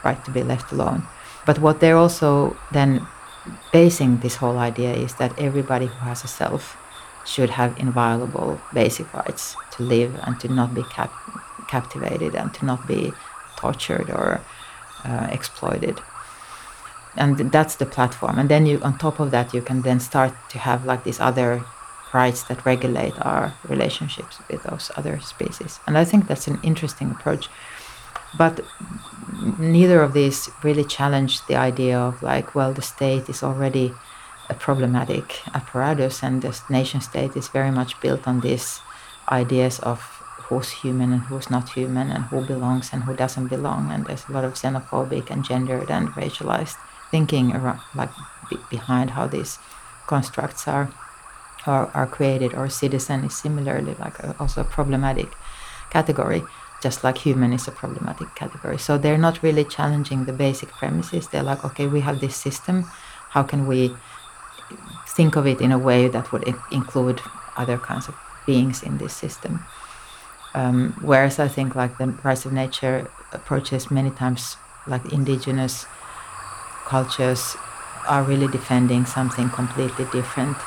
[0.03, 1.03] right to be left alone.
[1.45, 3.05] But what they're also then
[3.71, 6.77] basing this whole idea is that everybody who has a self
[7.25, 11.13] should have inviolable basic rights to live and to not be cap-
[11.67, 13.11] captivated and to not be
[13.57, 14.41] tortured or
[15.03, 15.99] uh, exploited.
[17.17, 18.37] And that's the platform.
[18.37, 21.19] And then you on top of that you can then start to have like these
[21.19, 21.63] other
[22.13, 25.79] rights that regulate our relationships with those other species.
[25.87, 27.49] And i think that's an interesting approach.
[28.37, 28.59] But
[29.59, 33.93] neither of these really challenge the idea of like well the state is already
[34.49, 38.79] a problematic apparatus and the nation state is very much built on these
[39.29, 39.99] ideas of
[40.47, 44.25] who's human and who's not human and who belongs and who doesn't belong and there's
[44.29, 46.77] a lot of xenophobic and gendered and racialized
[47.11, 48.09] thinking around, like
[48.69, 49.57] behind how these
[50.07, 50.89] constructs are,
[51.65, 52.53] are are created.
[52.53, 55.29] Or citizen is similarly like a, also a problematic
[55.89, 56.43] category,
[56.81, 58.77] just like human is a problematic category.
[58.77, 61.27] So they're not really challenging the basic premises.
[61.27, 62.85] They're like, okay, we have this system.
[63.29, 63.95] How can we
[65.15, 67.21] think of it in a way that would include
[67.55, 69.65] other kinds of beings in this system?
[70.53, 74.55] Um, whereas I think like the rights of nature approaches many times
[74.87, 75.85] like indigenous
[76.85, 77.57] cultures
[78.07, 80.57] are really defending something completely different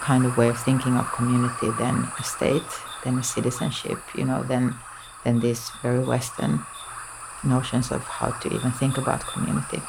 [0.00, 2.70] kind of way of thinking of community than a state,
[3.04, 4.74] than a citizenship, you know, than
[5.24, 6.60] than these very Western
[7.44, 9.80] notions of how to even think about community.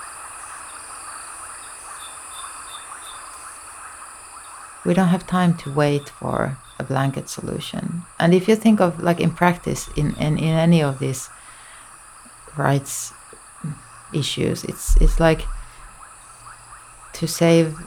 [4.85, 8.03] We don't have time to wait for a blanket solution.
[8.19, 11.29] And if you think of like in practice in, in, in any of these
[12.57, 13.13] rights
[14.13, 14.63] issues.
[14.63, 15.45] It's it's like
[17.13, 17.77] to save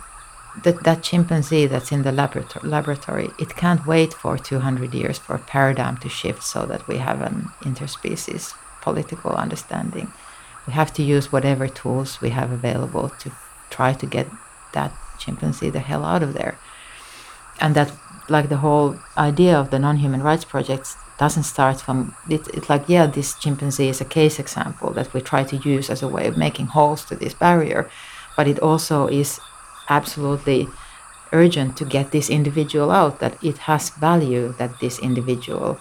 [0.65, 3.31] that that chimpanzee that's in the laboratory, laboratory.
[3.39, 7.21] It can't wait for 200 years for a paradigm to shift so that we have
[7.21, 10.13] an interspecies political understanding.
[10.67, 13.33] We have to use whatever tools we have available to
[13.71, 14.29] try to get
[14.73, 16.59] that chimpanzee the hell out of there.
[17.61, 17.93] And that,
[18.29, 22.89] like the whole idea of the non-human rights projects, doesn't start from it, it's like
[22.89, 26.27] yeah this chimpanzee is a case example that we try to use as a way
[26.27, 27.89] of making holes to this barrier
[28.37, 29.41] but it also is
[29.89, 30.69] absolutely
[31.33, 35.79] urgent to get this individual out that it has value that this individual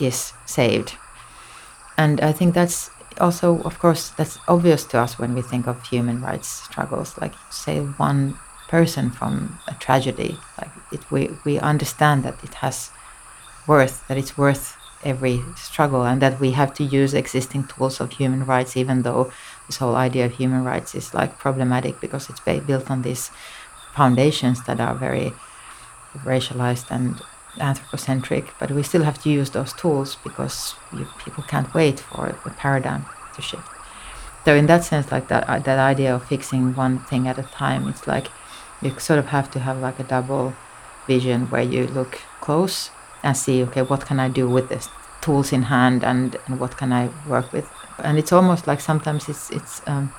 [0.00, 0.94] is saved.
[1.98, 2.90] And i think that's
[3.20, 7.34] also of course that's obvious to us when we think of human rights struggles like
[7.50, 8.38] say one
[8.72, 12.90] person from a tragedy like it, we, we understand that it has
[13.66, 18.12] worth, that it's worth every struggle, and that we have to use existing tools of
[18.12, 19.30] human rights, even though
[19.66, 23.30] this whole idea of human rights is like problematic because it's built on these
[23.94, 25.32] foundations that are very
[26.24, 27.20] racialized and
[27.60, 28.44] anthropocentric.
[28.58, 32.50] But we still have to use those tools because you, people can't wait for the
[32.50, 33.04] paradigm
[33.34, 33.68] to shift.
[34.44, 37.42] So in that sense, like that uh, that idea of fixing one thing at a
[37.42, 38.28] time, it's like
[38.82, 40.54] you sort of have to have like a double
[41.06, 42.90] vision where you look close
[43.22, 44.88] and see okay what can i do with this
[45.22, 47.66] tools in hand and, and what can i work with?
[47.98, 50.12] And it's almost like sometimes it's it's um,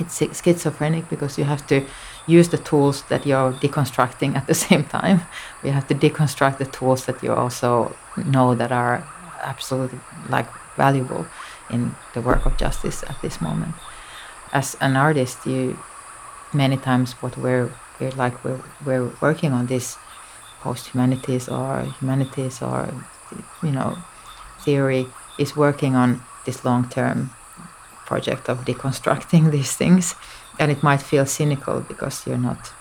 [0.00, 1.84] it's schizophrenic because you have to
[2.26, 5.20] use the tools that you're deconstructing at the same time.
[5.62, 9.06] You have to deconstruct the tools that you also know that are
[9.42, 11.26] absolutely like valuable
[11.70, 13.74] in the work of justice at this moment.
[14.52, 15.78] As an artist you
[16.54, 19.96] many times what we're we're like we're, we're working on this
[20.60, 22.92] post humanities or humanities or
[23.62, 23.96] you know
[24.60, 25.06] theory
[25.38, 27.30] is working on this long term
[28.06, 30.14] project of deconstructing these things.
[30.58, 32.72] And it might feel cynical because you're not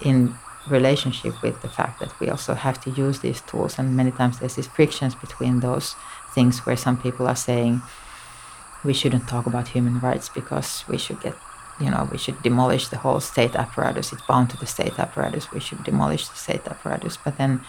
[0.00, 0.34] in
[0.68, 3.78] relationship with the fact that we also have to use these tools.
[3.78, 5.94] And many times there's these frictions between those
[6.34, 7.82] things where some people are saying
[8.84, 11.34] we shouldn't talk about human rights because we should get
[11.80, 14.12] you know, we should demolish the whole state apparatus.
[14.12, 15.50] It's bound to the state apparatus.
[15.52, 17.16] We should demolish the state apparatus.
[17.16, 17.60] But then,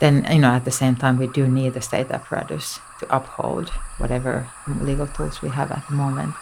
[0.00, 3.70] then you know, at the same time, we do need the state apparatus to uphold
[3.98, 4.48] whatever
[4.80, 6.34] legal tools we have at the moment.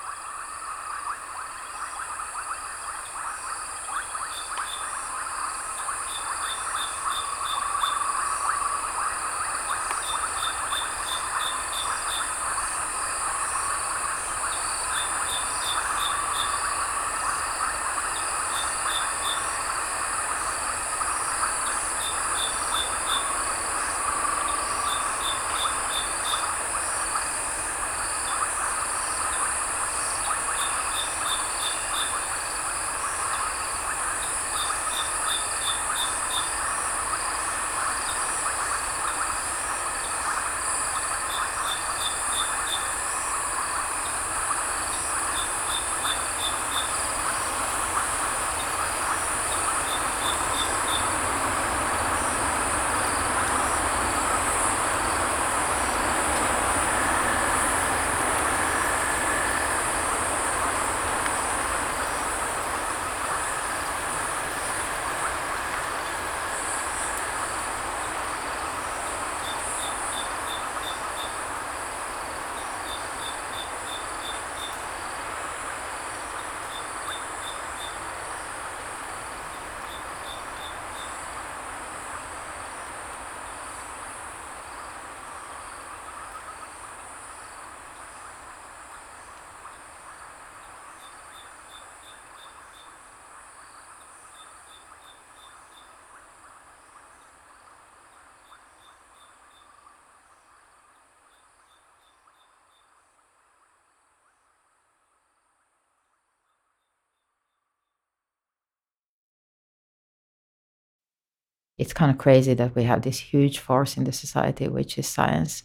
[111.78, 115.06] It's kind of crazy that we have this huge force in the society, which is
[115.06, 115.62] science.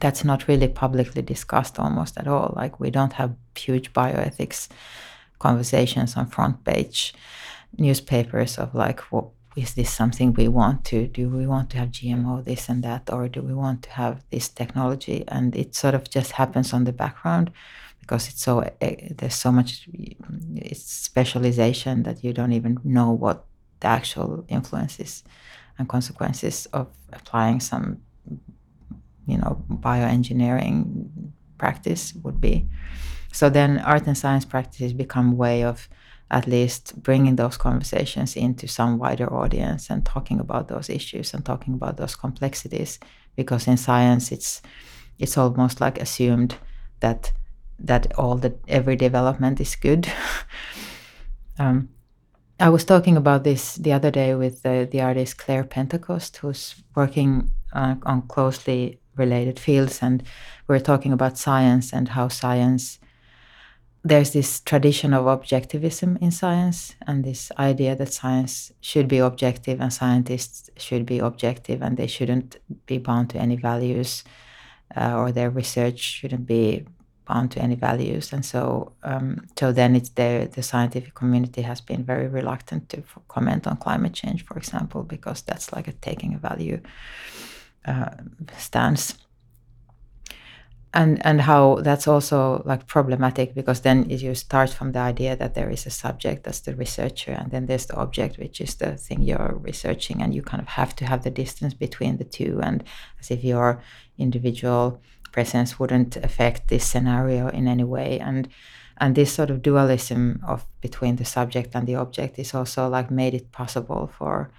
[0.00, 2.52] That's not really publicly discussed almost at all.
[2.56, 4.68] Like we don't have huge bioethics
[5.38, 7.14] conversations on front page
[7.78, 9.26] newspapers of like, what
[9.56, 11.28] is this something we want to do?
[11.28, 14.48] We want to have GMO, this and that, or do we want to have this
[14.48, 15.24] technology?
[15.28, 17.50] And it sort of just happens on the background
[18.00, 18.70] because it's so uh,
[19.18, 19.88] there's so much
[20.56, 23.44] it's specialization that you don't even know what
[23.82, 25.24] the actual influences
[25.78, 28.00] and consequences of applying some
[29.26, 31.08] you know bioengineering
[31.58, 32.66] practice would be.
[33.32, 35.88] So then art and science practices become a way of
[36.30, 41.44] at least bringing those conversations into some wider audience and talking about those issues and
[41.44, 42.98] talking about those complexities
[43.36, 44.62] because in science it's
[45.18, 46.56] it's almost like assumed
[47.00, 47.32] that
[47.78, 50.06] that all the every development is good.
[51.58, 51.90] Um,
[52.62, 56.76] I was talking about this the other day with the, the artist Claire Pentecost, who's
[56.94, 60.22] working uh, on closely related fields, and
[60.68, 63.00] we are talking about science and how science.
[64.04, 69.80] There's this tradition of objectivism in science, and this idea that science should be objective
[69.80, 74.22] and scientists should be objective, and they shouldn't be bound to any values,
[74.96, 76.86] uh, or their research shouldn't be
[77.24, 78.32] bound to any values.
[78.32, 83.66] And so, um, then it's the the scientific community has been very reluctant to comment
[83.66, 86.80] on climate change, for example, because that's like a taking a value
[87.86, 88.10] uh,
[88.58, 89.14] stance.
[90.94, 95.54] And and how that's also like problematic because then you start from the idea that
[95.54, 98.98] there is a subject that's the researcher and then there's the object which is the
[98.98, 102.60] thing you're researching and you kind of have to have the distance between the two
[102.62, 102.84] and
[103.18, 103.80] as if your
[104.18, 105.00] individual
[105.32, 108.20] presence wouldn't affect this scenario in any way.
[108.20, 108.48] And
[108.98, 113.10] and this sort of dualism of between the subject and the object is also like
[113.10, 114.50] made it possible for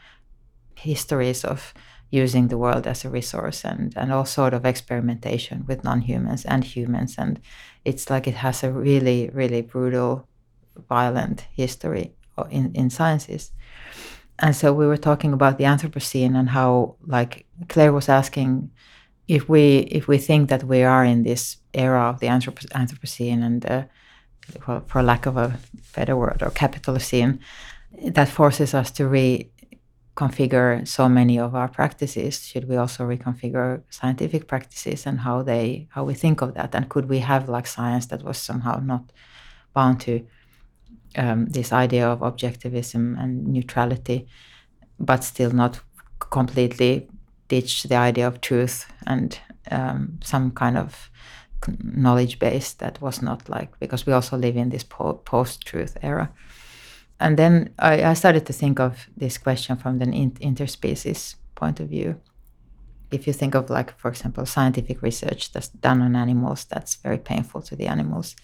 [0.75, 1.73] histories of
[2.09, 6.63] using the world as a resource and and all sort of experimentation with non-humans and
[6.63, 7.15] humans.
[7.17, 7.39] And
[7.85, 10.27] it's like it has a really really brutal
[10.89, 12.13] violent history
[12.49, 13.51] in in sciences.
[14.39, 18.71] And so we were talking about the anthropocene and how like claire was asking
[19.27, 23.43] if we if we think that we are in this era of the Anthrop- Anthropocene
[23.43, 23.83] and uh,
[24.67, 25.57] well, for lack of a
[25.95, 27.39] better word or Capitalocene,
[28.11, 32.45] that forces us to reconfigure so many of our practices.
[32.45, 36.75] Should we also reconfigure scientific practices and how they how we think of that?
[36.75, 39.11] And could we have like science that was somehow not
[39.73, 40.25] bound to
[41.15, 44.27] um, this idea of objectivism and neutrality,
[44.99, 45.79] but still not
[46.19, 47.07] completely
[47.61, 49.39] the idea of truth and
[49.71, 51.09] um, some kind of
[51.83, 56.31] knowledge base that was not like because we also live in this po- post-truth era.
[57.19, 61.79] And then I, I, started to think of this question from the in- interspecies point
[61.79, 62.19] of view.
[63.11, 67.17] If you think of like for example scientific research that's done on animals that's very
[67.19, 68.35] painful to the animals.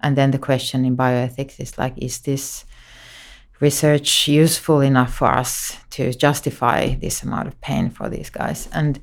[0.00, 2.64] And then the question in bioethics is like is this
[3.62, 8.68] research useful enough for us to justify this amount of pain for these guys.
[8.72, 9.00] And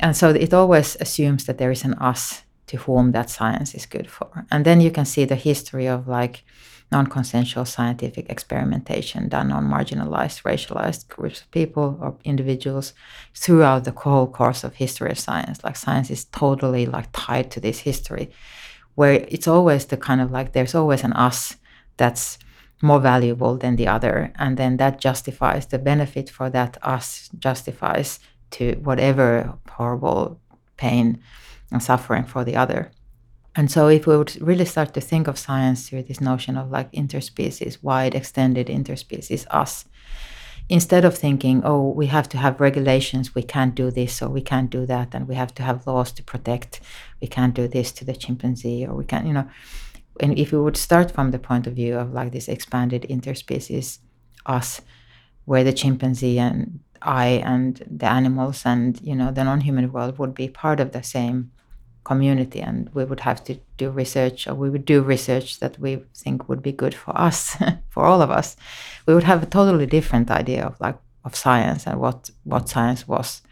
[0.00, 3.86] and so it always assumes that there is an us to whom that science is
[3.86, 4.44] good for.
[4.50, 6.42] And then you can see the history of like
[6.90, 12.92] non-consensual scientific experimentation done on marginalized racialized groups of people or individuals
[13.34, 15.62] throughout the whole course of history of science.
[15.62, 18.30] Like science is totally like tied to this history
[18.96, 21.56] where it's always the kind of like there's always an us
[21.96, 22.38] that's
[22.82, 28.20] more valuable than the other and then that justifies the benefit for that us justifies
[28.50, 30.40] to whatever horrible
[30.76, 31.20] pain
[31.70, 32.90] and suffering for the other.
[33.56, 36.70] And so if we would really start to think of science through this notion of
[36.70, 39.84] like interspecies wide extended interspecies us
[40.70, 44.40] instead of thinking oh we have to have regulations we can't do this or we
[44.40, 46.80] can't do that and we have to have laws to protect
[47.20, 49.46] we can't do this to the chimpanzee or we can't you know
[50.20, 53.98] and if we would start from the point of view of like this expanded interspecies
[54.46, 54.80] us
[55.44, 60.34] where the chimpanzee and I and the animals and you know the non-human world would
[60.34, 61.50] be part of the same
[62.04, 66.02] community and we would have to do research or we would do research that we
[66.14, 67.56] think would be good for us
[67.88, 68.56] for all of us.
[69.06, 73.08] We would have a totally different idea of like of science and what what science
[73.08, 73.42] was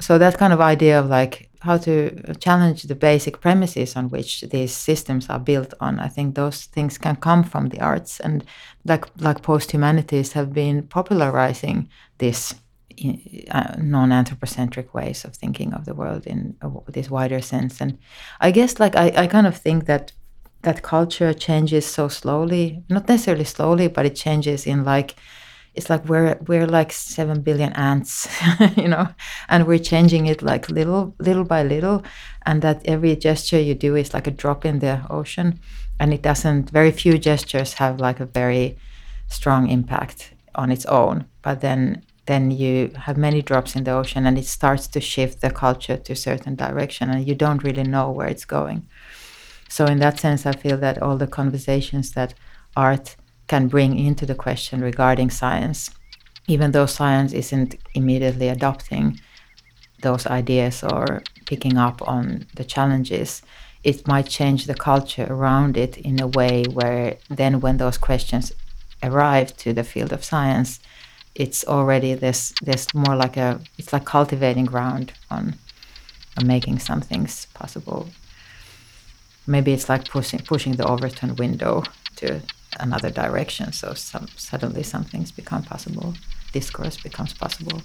[0.00, 4.40] so that kind of idea of like how to challenge the basic premises on which
[4.50, 6.00] these systems are built on.
[6.00, 8.44] I think those things can come from the arts, and
[8.84, 11.88] like like post humanities have been popularizing
[12.18, 12.54] this
[13.50, 16.56] uh, non-anthropocentric ways of thinking of the world in
[16.88, 17.80] this wider sense.
[17.80, 17.98] And
[18.40, 20.12] I guess like I, I kind of think that
[20.62, 25.14] that culture changes so slowly, not necessarily slowly, but it changes in like
[25.80, 28.28] it's like we're we're like seven billion ants,
[28.76, 29.08] you know,
[29.48, 32.02] and we're changing it like little little by little,
[32.44, 35.58] and that every gesture you do is like a drop in the ocean,
[35.98, 36.68] and it doesn't.
[36.68, 38.76] Very few gestures have like a very
[39.28, 44.26] strong impact on its own, but then then you have many drops in the ocean,
[44.26, 47.84] and it starts to shift the culture to a certain direction, and you don't really
[47.84, 48.86] know where it's going.
[49.70, 52.34] So in that sense, I feel that all the conversations that
[52.76, 53.16] art
[53.50, 55.90] can bring into the question regarding science,
[56.46, 59.18] even though science isn't immediately adopting
[60.02, 63.42] those ideas or picking up on the challenges,
[63.82, 68.52] it might change the culture around it in a way where then when those questions
[69.02, 70.78] arrive to the field of science,
[71.34, 75.54] it's already this this more like a it's like cultivating ground on
[76.36, 78.02] on making some things possible.
[79.46, 81.82] Maybe it's like pushing pushing the Overton window
[82.20, 82.40] to
[82.78, 83.72] another direction.
[83.72, 86.14] So some, suddenly some things become possible,
[86.52, 87.82] discourse becomes possible.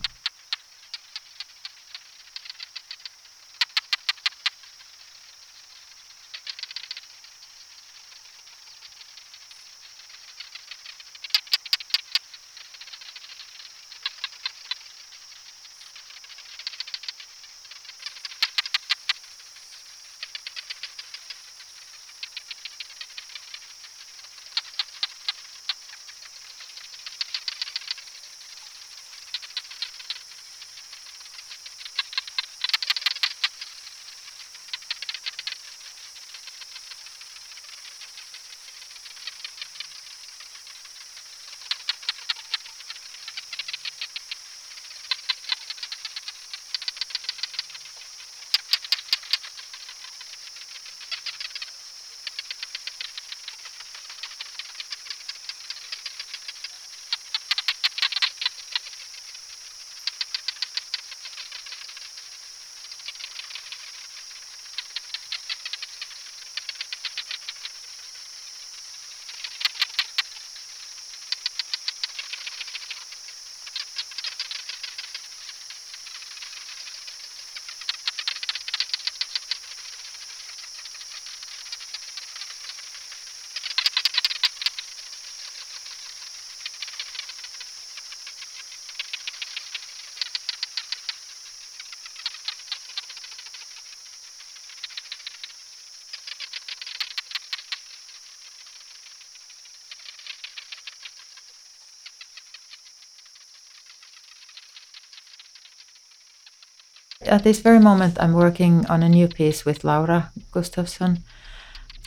[107.28, 111.22] At this very moment, I'm working on a new piece with Laura Gustafsson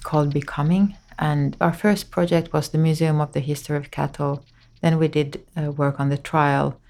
[0.05, 0.97] called Becoming.
[1.19, 4.45] And our first project was the Museum of the History of Cattle.
[4.81, 6.81] Then we did uh, work on the trial.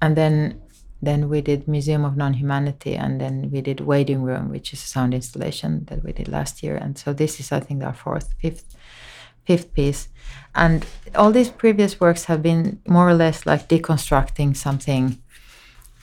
[0.00, 0.62] And then
[1.02, 4.86] then we did Museum of Non-Humanity, and then we did Waiting Room, which is a
[4.86, 6.76] sound installation that we did last year.
[6.76, 8.76] And so this is, I think, our fourth, fifth,
[9.44, 10.08] fifth piece.
[10.54, 15.21] And all these previous works have been more or less like deconstructing something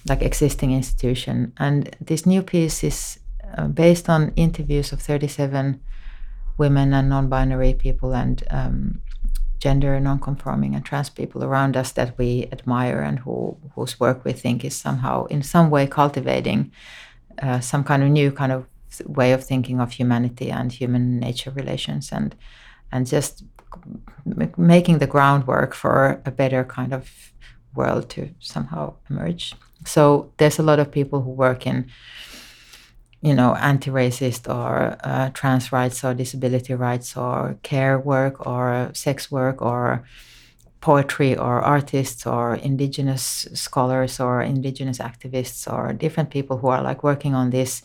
[0.08, 1.54] like existing institution.
[1.58, 3.20] And this new piece is
[3.58, 5.82] uh, based on interviews of 37
[6.58, 9.02] women and non-binary people and um,
[9.60, 14.32] gender non-conforming and trans people around us that we admire and who whose work we
[14.32, 16.72] think is somehow in some way cultivating
[17.42, 18.66] uh, some kind of new kind of
[19.06, 22.36] way of thinking of humanity and human nature relations and
[22.92, 23.44] and just
[24.58, 27.32] making the groundwork for a better kind of
[27.76, 29.54] world to somehow emerge.
[29.86, 31.90] So there's a lot of people who work in,
[33.22, 39.32] you know, anti-racist or uh, trans rights or disability rights or care work or sex
[39.32, 40.04] work or
[40.82, 47.04] poetry or artists or indigenous scholars or indigenous activists or different people who are like
[47.04, 47.82] working on this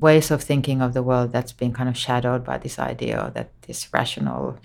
[0.00, 3.50] ways of thinking of the world that's been kind of shadowed by this idea that
[3.62, 4.58] this rational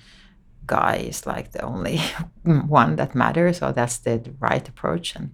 [0.66, 1.98] guy is like the only
[2.44, 5.16] one that matters or that's the right approach.
[5.16, 5.32] And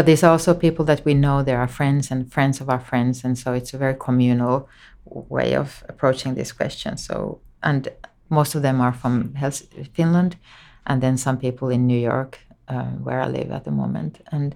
[0.00, 3.22] but there's also people that we know there are friends and friends of our friends
[3.22, 4.66] and so it's a very communal
[5.04, 6.96] way of approaching this question.
[6.96, 7.86] So and
[8.30, 10.38] most of them are from Hels- finland
[10.86, 14.24] and then some people in new york uh, where i live at the moment.
[14.32, 14.54] And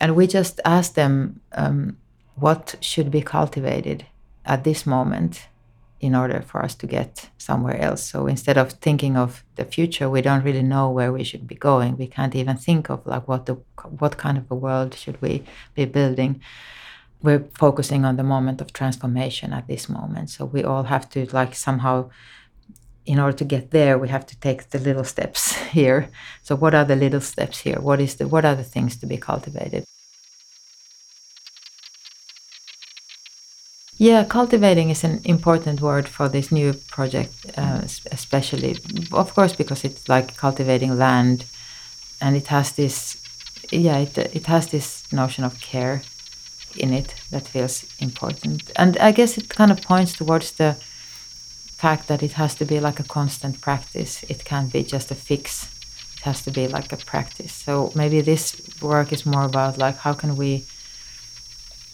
[0.00, 1.98] and we just asked them um,
[2.34, 4.06] what should be cultivated
[4.46, 5.46] at this moment
[6.04, 8.02] in order for us to get somewhere else.
[8.02, 11.54] So instead of thinking of the future, we don't really know where we should be
[11.54, 11.96] going.
[11.96, 13.54] We can't even think of like what the
[13.98, 15.44] what kind of a world should we
[15.74, 16.40] be building.
[17.22, 20.30] We're focusing on the moment of transformation at this moment.
[20.30, 22.10] So we all have to like somehow
[23.06, 26.08] in order to get there, we have to take the little steps here.
[26.42, 27.80] So, what are the little steps here?
[27.80, 29.84] What is the what are the things to be cultivated?
[33.98, 38.76] Yeah, cultivating is an important word for this new project, uh, especially,
[39.12, 41.44] of course, because it's like cultivating land,
[42.20, 43.16] and it has this,
[43.70, 46.02] yeah, it, it has this notion of care
[46.76, 50.76] in it that feels important, and I guess it kind of points towards the
[51.76, 54.24] fact that it has to be like a constant practice.
[54.28, 55.68] It can't be just a fix.
[56.16, 57.52] It has to be like a practice.
[57.52, 60.64] So maybe this work is more about like how can we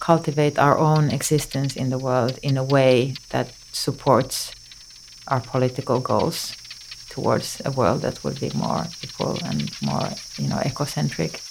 [0.01, 4.53] cultivate our own existence in the world in a way that supports
[5.29, 6.57] our political goals
[7.11, 11.50] towards a world that would be more equal and more, you know, ecocentric.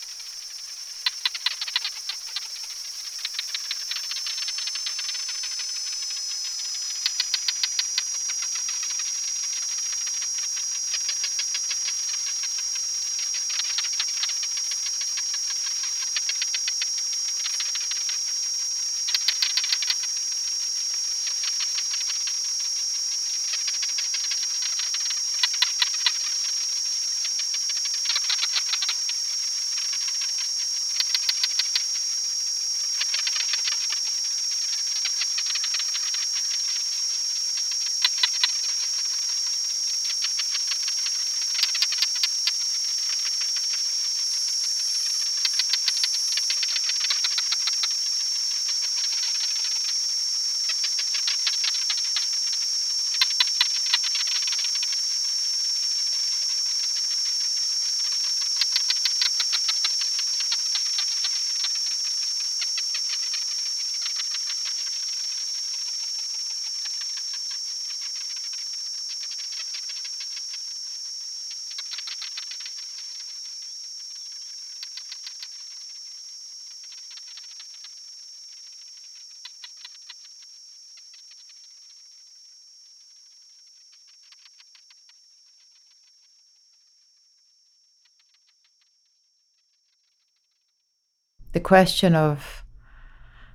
[91.69, 92.63] Question of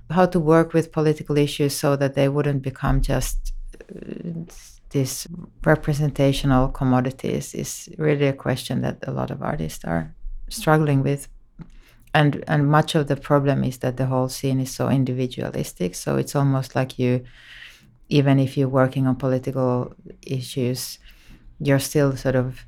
[0.09, 3.37] how to work with political issues so that they wouldn't become just
[3.93, 4.53] uh,
[4.91, 5.27] these
[5.65, 10.03] representational commodities is really a question that a lot of artists are
[10.49, 11.27] struggling with.
[12.13, 15.95] And and much of the problem is that the whole scene is so individualistic.
[15.95, 17.11] So it's almost like you
[18.07, 19.93] even if you're working on political
[20.39, 20.99] issues
[21.59, 22.65] you're still sort of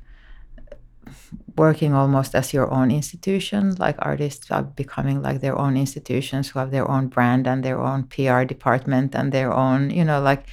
[1.56, 3.74] working almost as your own institution.
[3.76, 7.80] Like artists are becoming like their own institutions who have their own brand and their
[7.80, 10.46] own PR department and their own, you know, like,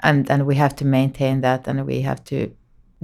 [0.00, 2.54] and and we have to maintain that and we have to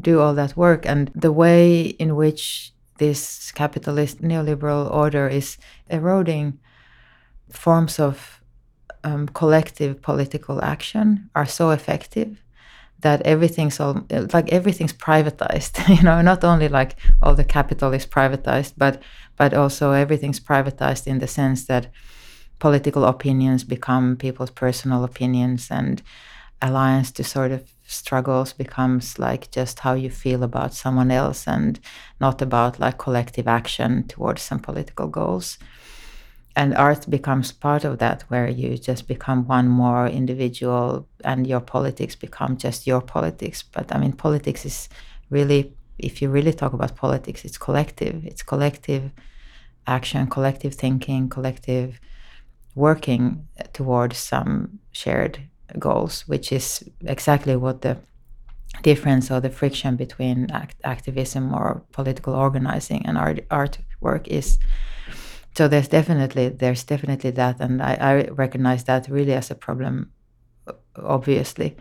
[0.00, 0.86] do all that work.
[0.86, 5.58] And the way in which this capitalist neoliberal order is
[5.90, 6.58] eroding
[7.50, 8.40] forms of
[9.04, 12.41] um, collective political action are so effective
[13.02, 18.06] that everything's all like everything's privatized you know not only like all the capital is
[18.06, 19.02] privatized but
[19.36, 21.88] but also everything's privatized in the sense that
[22.58, 26.02] political opinions become people's personal opinions and
[26.62, 31.80] alliance to sort of struggles becomes like just how you feel about someone else and
[32.20, 35.58] not about like collective action towards some political goals
[36.56, 41.60] and art becomes part of that where you just become one more individual and your
[41.60, 43.62] politics become just your politics.
[43.62, 44.88] But i mean politics is
[45.30, 48.24] really if you really talk about politics it's collective.
[48.26, 49.10] It's collective
[49.86, 51.98] action collective thinking collective
[52.74, 55.40] working towards some shared
[55.78, 57.96] goals which is exactly what the
[58.82, 64.58] difference or the friction between act- activism or political organizing and art, art work is
[65.56, 70.12] so there's definitely there's definitely that and I, I recognize that really as a problem
[70.96, 71.76] obviously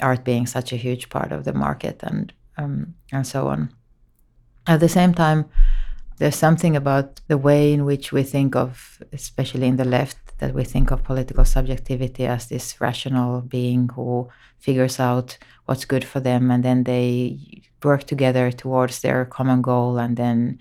[0.00, 3.72] art being such a huge part of the market and um, and so on.
[4.66, 5.46] At the same time
[6.18, 10.54] there's something about the way in which we think of especially in the left that
[10.54, 14.28] we think of political subjectivity as this rational being who
[14.58, 17.38] figures out what's good for them and then they
[17.82, 20.58] work together towards their common goal and then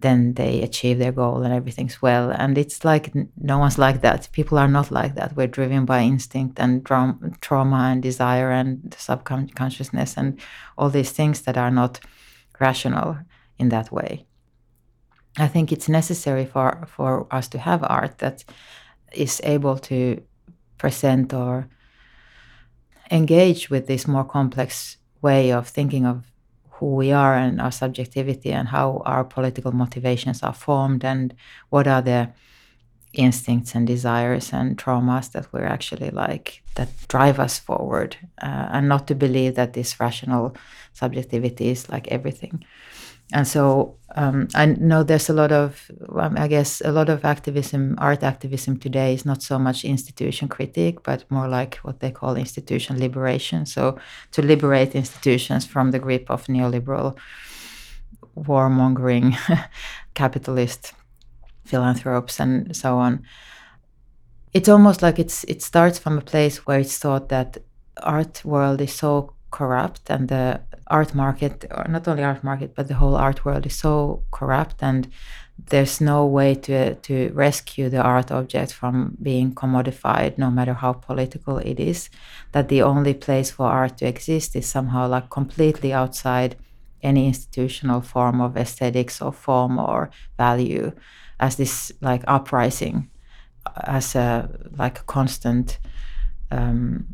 [0.00, 2.30] then they achieve their goal and everything's well.
[2.30, 4.28] And it's like no one's like that.
[4.32, 5.36] People are not like that.
[5.36, 10.40] We're driven by instinct and tra- trauma and desire and subconsciousness and
[10.76, 12.00] all these things that are not
[12.60, 13.18] rational
[13.58, 14.26] in that way.
[15.36, 18.44] I think it's necessary for, for us to have art that
[19.12, 20.22] is able to
[20.78, 21.68] present or
[23.10, 26.30] engage with this more complex way of thinking of
[26.78, 31.34] who we are and our subjectivity and how our political motivations are formed and
[31.70, 32.30] what are the
[33.12, 38.88] instincts and desires and traumas that we're actually like that drive us forward uh, and
[38.88, 40.54] not to believe that this rational
[40.92, 42.64] subjectivity is like everything
[43.32, 47.24] and so um, I know there's a lot of, um, I guess, a lot of
[47.24, 52.10] activism, art activism today is not so much institution critique, but more like what they
[52.10, 53.66] call institution liberation.
[53.66, 53.98] So
[54.32, 57.18] to liberate institutions from the grip of neoliberal,
[58.36, 59.36] warmongering,
[60.14, 60.94] capitalist
[61.66, 63.22] philanthropes, and so on.
[64.54, 67.58] It's almost like it's it starts from a place where it's thought that
[68.02, 72.88] art world is so corrupt and the art market or not only art market but
[72.88, 75.08] the whole art world is so corrupt and
[75.66, 80.92] there's no way to to rescue the art object from being commodified no matter how
[80.92, 82.10] political it is
[82.52, 86.56] that the only place for art to exist is somehow like completely outside
[87.02, 90.92] any institutional form of aesthetics or form or value
[91.40, 93.08] as this like uprising
[93.84, 95.78] as a like a constant
[96.50, 97.06] um,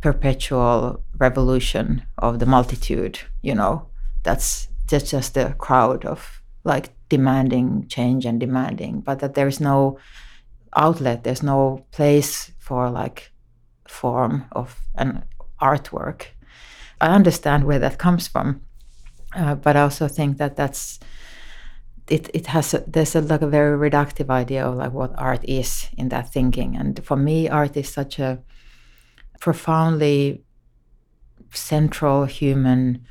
[0.00, 3.86] perpetual revolution of the multitude you know?
[4.22, 9.98] That's just just a crowd of like demanding change and demanding but that there's no
[10.76, 13.30] outlet there's no place for like
[13.88, 15.24] form of an
[15.60, 16.26] artwork.
[17.00, 18.60] I understand where that comes from
[19.34, 20.98] uh, but i also think that that's
[22.08, 25.44] it, it has a, there's a, like a very reductive idea of like what art
[25.44, 28.40] is in that thinking and for me art is such a
[29.40, 30.44] profoundly
[31.52, 33.04] central human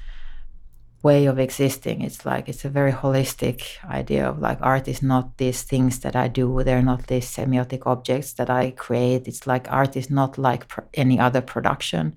[1.02, 2.02] way of existing.
[2.02, 6.16] It's like it's a very holistic idea of like art is not these things that
[6.16, 6.64] I do.
[6.64, 9.28] They're not these semiotic objects that I create.
[9.28, 12.16] It's like art is not like any other production.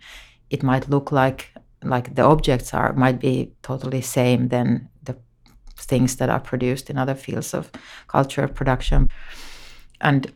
[0.51, 1.53] It might look like
[1.85, 5.17] like the objects are might be totally same than the
[5.77, 7.71] things that are produced in other fields of
[8.09, 9.09] culture production.
[10.01, 10.33] And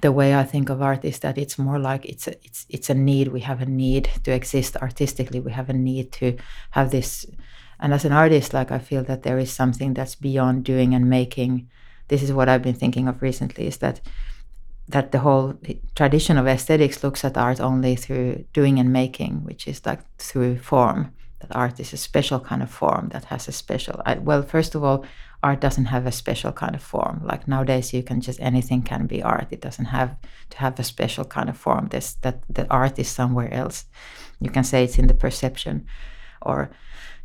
[0.00, 2.90] the way I think of art is that it's more like it's a, it's it's
[2.90, 3.28] a need.
[3.28, 5.40] We have a need to exist artistically.
[5.40, 6.36] We have a need to
[6.70, 7.26] have this.
[7.80, 11.08] And as an artist, like I feel that there is something that's beyond doing and
[11.08, 11.68] making.
[12.08, 13.66] This is what I've been thinking of recently.
[13.66, 14.00] Is that
[14.88, 15.54] that the whole
[15.94, 20.58] tradition of aesthetics looks at art only through doing and making, which is like through
[20.58, 21.13] form.
[21.46, 24.00] That art is a special kind of form that has a special.
[24.06, 25.04] I, well, first of all,
[25.42, 27.20] art doesn't have a special kind of form.
[27.22, 29.48] Like nowadays, you can just anything can be art.
[29.50, 30.16] It doesn't have
[30.50, 31.88] to have a special kind of form.
[31.90, 33.84] This that the art is somewhere else.
[34.40, 35.86] You can say it's in the perception,
[36.40, 36.70] or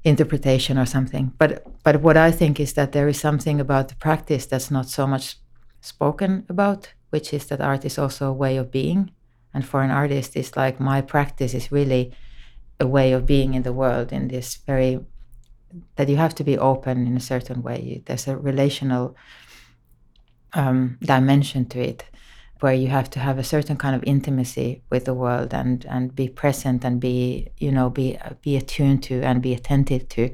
[0.03, 1.33] interpretation or something.
[1.37, 4.89] But but what I think is that there is something about the practice that's not
[4.89, 5.37] so much
[5.81, 9.11] spoken about, which is that art is also a way of being.
[9.53, 12.11] And for an artist, it's like my practice is really
[12.79, 14.99] a way of being in the world in this very
[15.95, 18.01] that you have to be open in a certain way.
[18.05, 19.15] There's a relational
[20.53, 22.05] um, dimension to it
[22.59, 26.15] where you have to have a certain kind of intimacy with the world and and
[26.15, 30.29] be present and be you know be be attuned to and be attentive to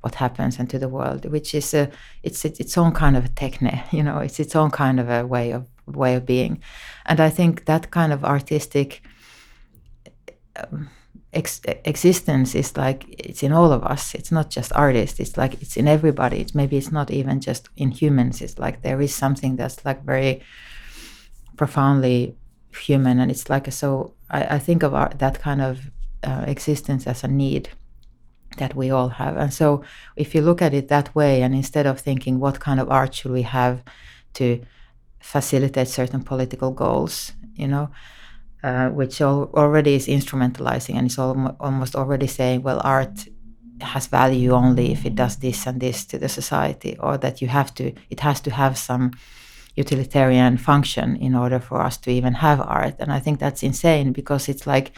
[0.00, 1.90] what happens and to the world which is a
[2.22, 5.26] it's its own kind of a techne you know it's its own kind of a
[5.26, 6.60] way of way of being
[7.06, 9.02] and i think that kind of artistic
[10.56, 10.90] um,
[11.32, 14.14] ex- existence is like it's in all of us.
[14.14, 15.20] It's not just artists.
[15.20, 16.40] It's like it's in everybody.
[16.40, 18.40] It's maybe it's not even just in humans.
[18.40, 20.42] It's like there is something that's like very
[21.56, 22.36] profoundly
[22.72, 23.18] human.
[23.18, 25.90] And it's like so I, I think of art, that kind of
[26.22, 27.70] uh, existence as a need
[28.56, 29.36] that we all have.
[29.36, 29.82] And so
[30.16, 33.14] if you look at it that way and instead of thinking what kind of art
[33.14, 33.82] should we have
[34.34, 34.60] to
[35.20, 37.90] facilitate certain political goals you know
[38.62, 43.28] uh, which al- already is instrumentalizing and is al- almost already saying, well, art
[43.80, 47.48] has value only if it does this and this to the society, or that you
[47.48, 49.12] have to, it has to have some
[49.76, 52.96] utilitarian function in order for us to even have art.
[52.98, 54.92] And I think that's insane because it's like,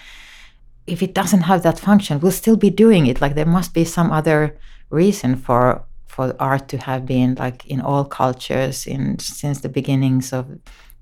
[0.86, 3.20] if it doesn't have that function, we'll still be doing it.
[3.20, 4.56] Like there must be some other
[4.88, 10.32] reason for for art to have been like in all cultures in since the beginnings
[10.32, 10.58] of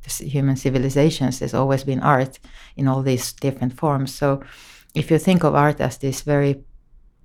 [0.07, 2.39] human civilizations, there's always been art
[2.77, 4.15] in all these different forms.
[4.15, 4.43] So
[4.95, 6.65] if you think of art as this very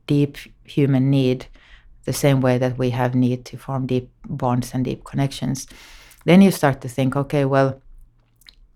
[0.07, 1.47] deep human need,
[2.05, 5.67] the same way that we have need to form deep bonds and deep connections,
[6.25, 7.81] then you start to think, okay, well,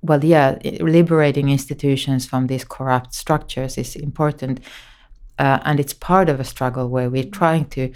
[0.01, 4.59] well, yeah, liberating institutions from these corrupt structures is important,
[5.39, 7.91] uh, and it's part of a struggle where we're trying to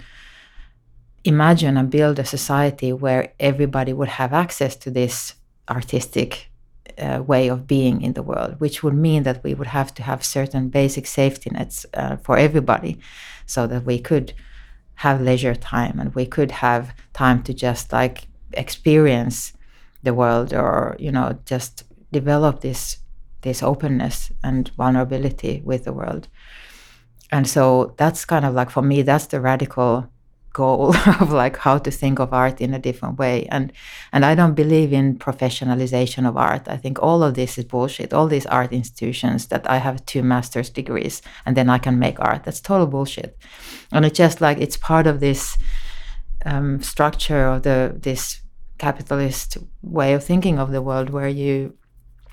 [1.24, 5.34] imagine and build a society where everybody would have access to this
[5.68, 6.50] artistic
[6.98, 10.02] uh, way of being in the world, which would mean that we would have to
[10.02, 12.98] have certain basic safety nets uh, for everybody
[13.46, 14.32] so that we could
[14.96, 19.52] have leisure time and we could have time to just like experience
[20.02, 22.98] the world or you know just develop this
[23.40, 26.28] this openness and vulnerability with the world.
[27.32, 30.08] And so that's kind of like for me that's the radical
[30.52, 33.46] goal of like how to think of art in a different way.
[33.50, 33.72] And
[34.12, 36.68] and i don't believe in professionalization of art.
[36.68, 38.12] I think all of this is bullshit.
[38.12, 42.18] All these art institutions that i have two master's degrees and then i can make
[42.20, 43.36] art that's total bullshit.
[43.92, 45.58] And it's just like it's part of this
[46.44, 48.40] um, structure of the this
[48.78, 51.76] capitalist way of thinking of the world where you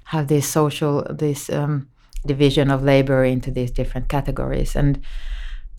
[0.05, 1.87] have this social this um,
[2.25, 4.75] division of labor into these different categories.
[4.75, 5.01] And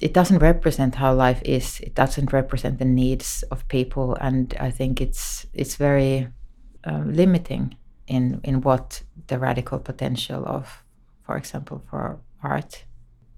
[0.01, 1.81] it doesn't represent how life is.
[1.81, 4.17] It doesn't represent the needs of people.
[4.21, 6.29] And i think it's it's very
[6.85, 10.83] uh, limiting in in what the radical potential of
[11.23, 12.85] for example for art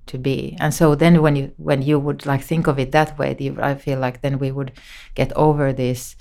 [0.06, 0.56] to be.
[0.60, 3.74] And so then when you when you would like think of it that way i
[3.74, 4.72] feel like then we would
[5.14, 6.16] get over this.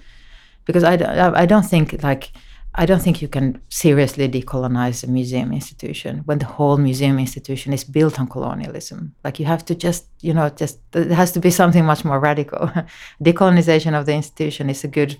[0.66, 0.94] Because i,
[1.42, 2.32] I don't think like
[2.74, 7.74] I don't think you can seriously decolonize a museum institution when the whole museum institution
[7.74, 9.14] is built on colonialism.
[9.26, 12.20] Like you have to just, you know, just it has to be something much more
[12.20, 12.72] radical.
[13.24, 15.18] Decolonization of the institution is a good,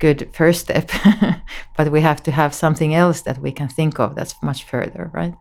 [0.00, 0.90] good first step,
[1.76, 5.08] but we have to have something else that we can think of that's much further,
[5.14, 5.34] right?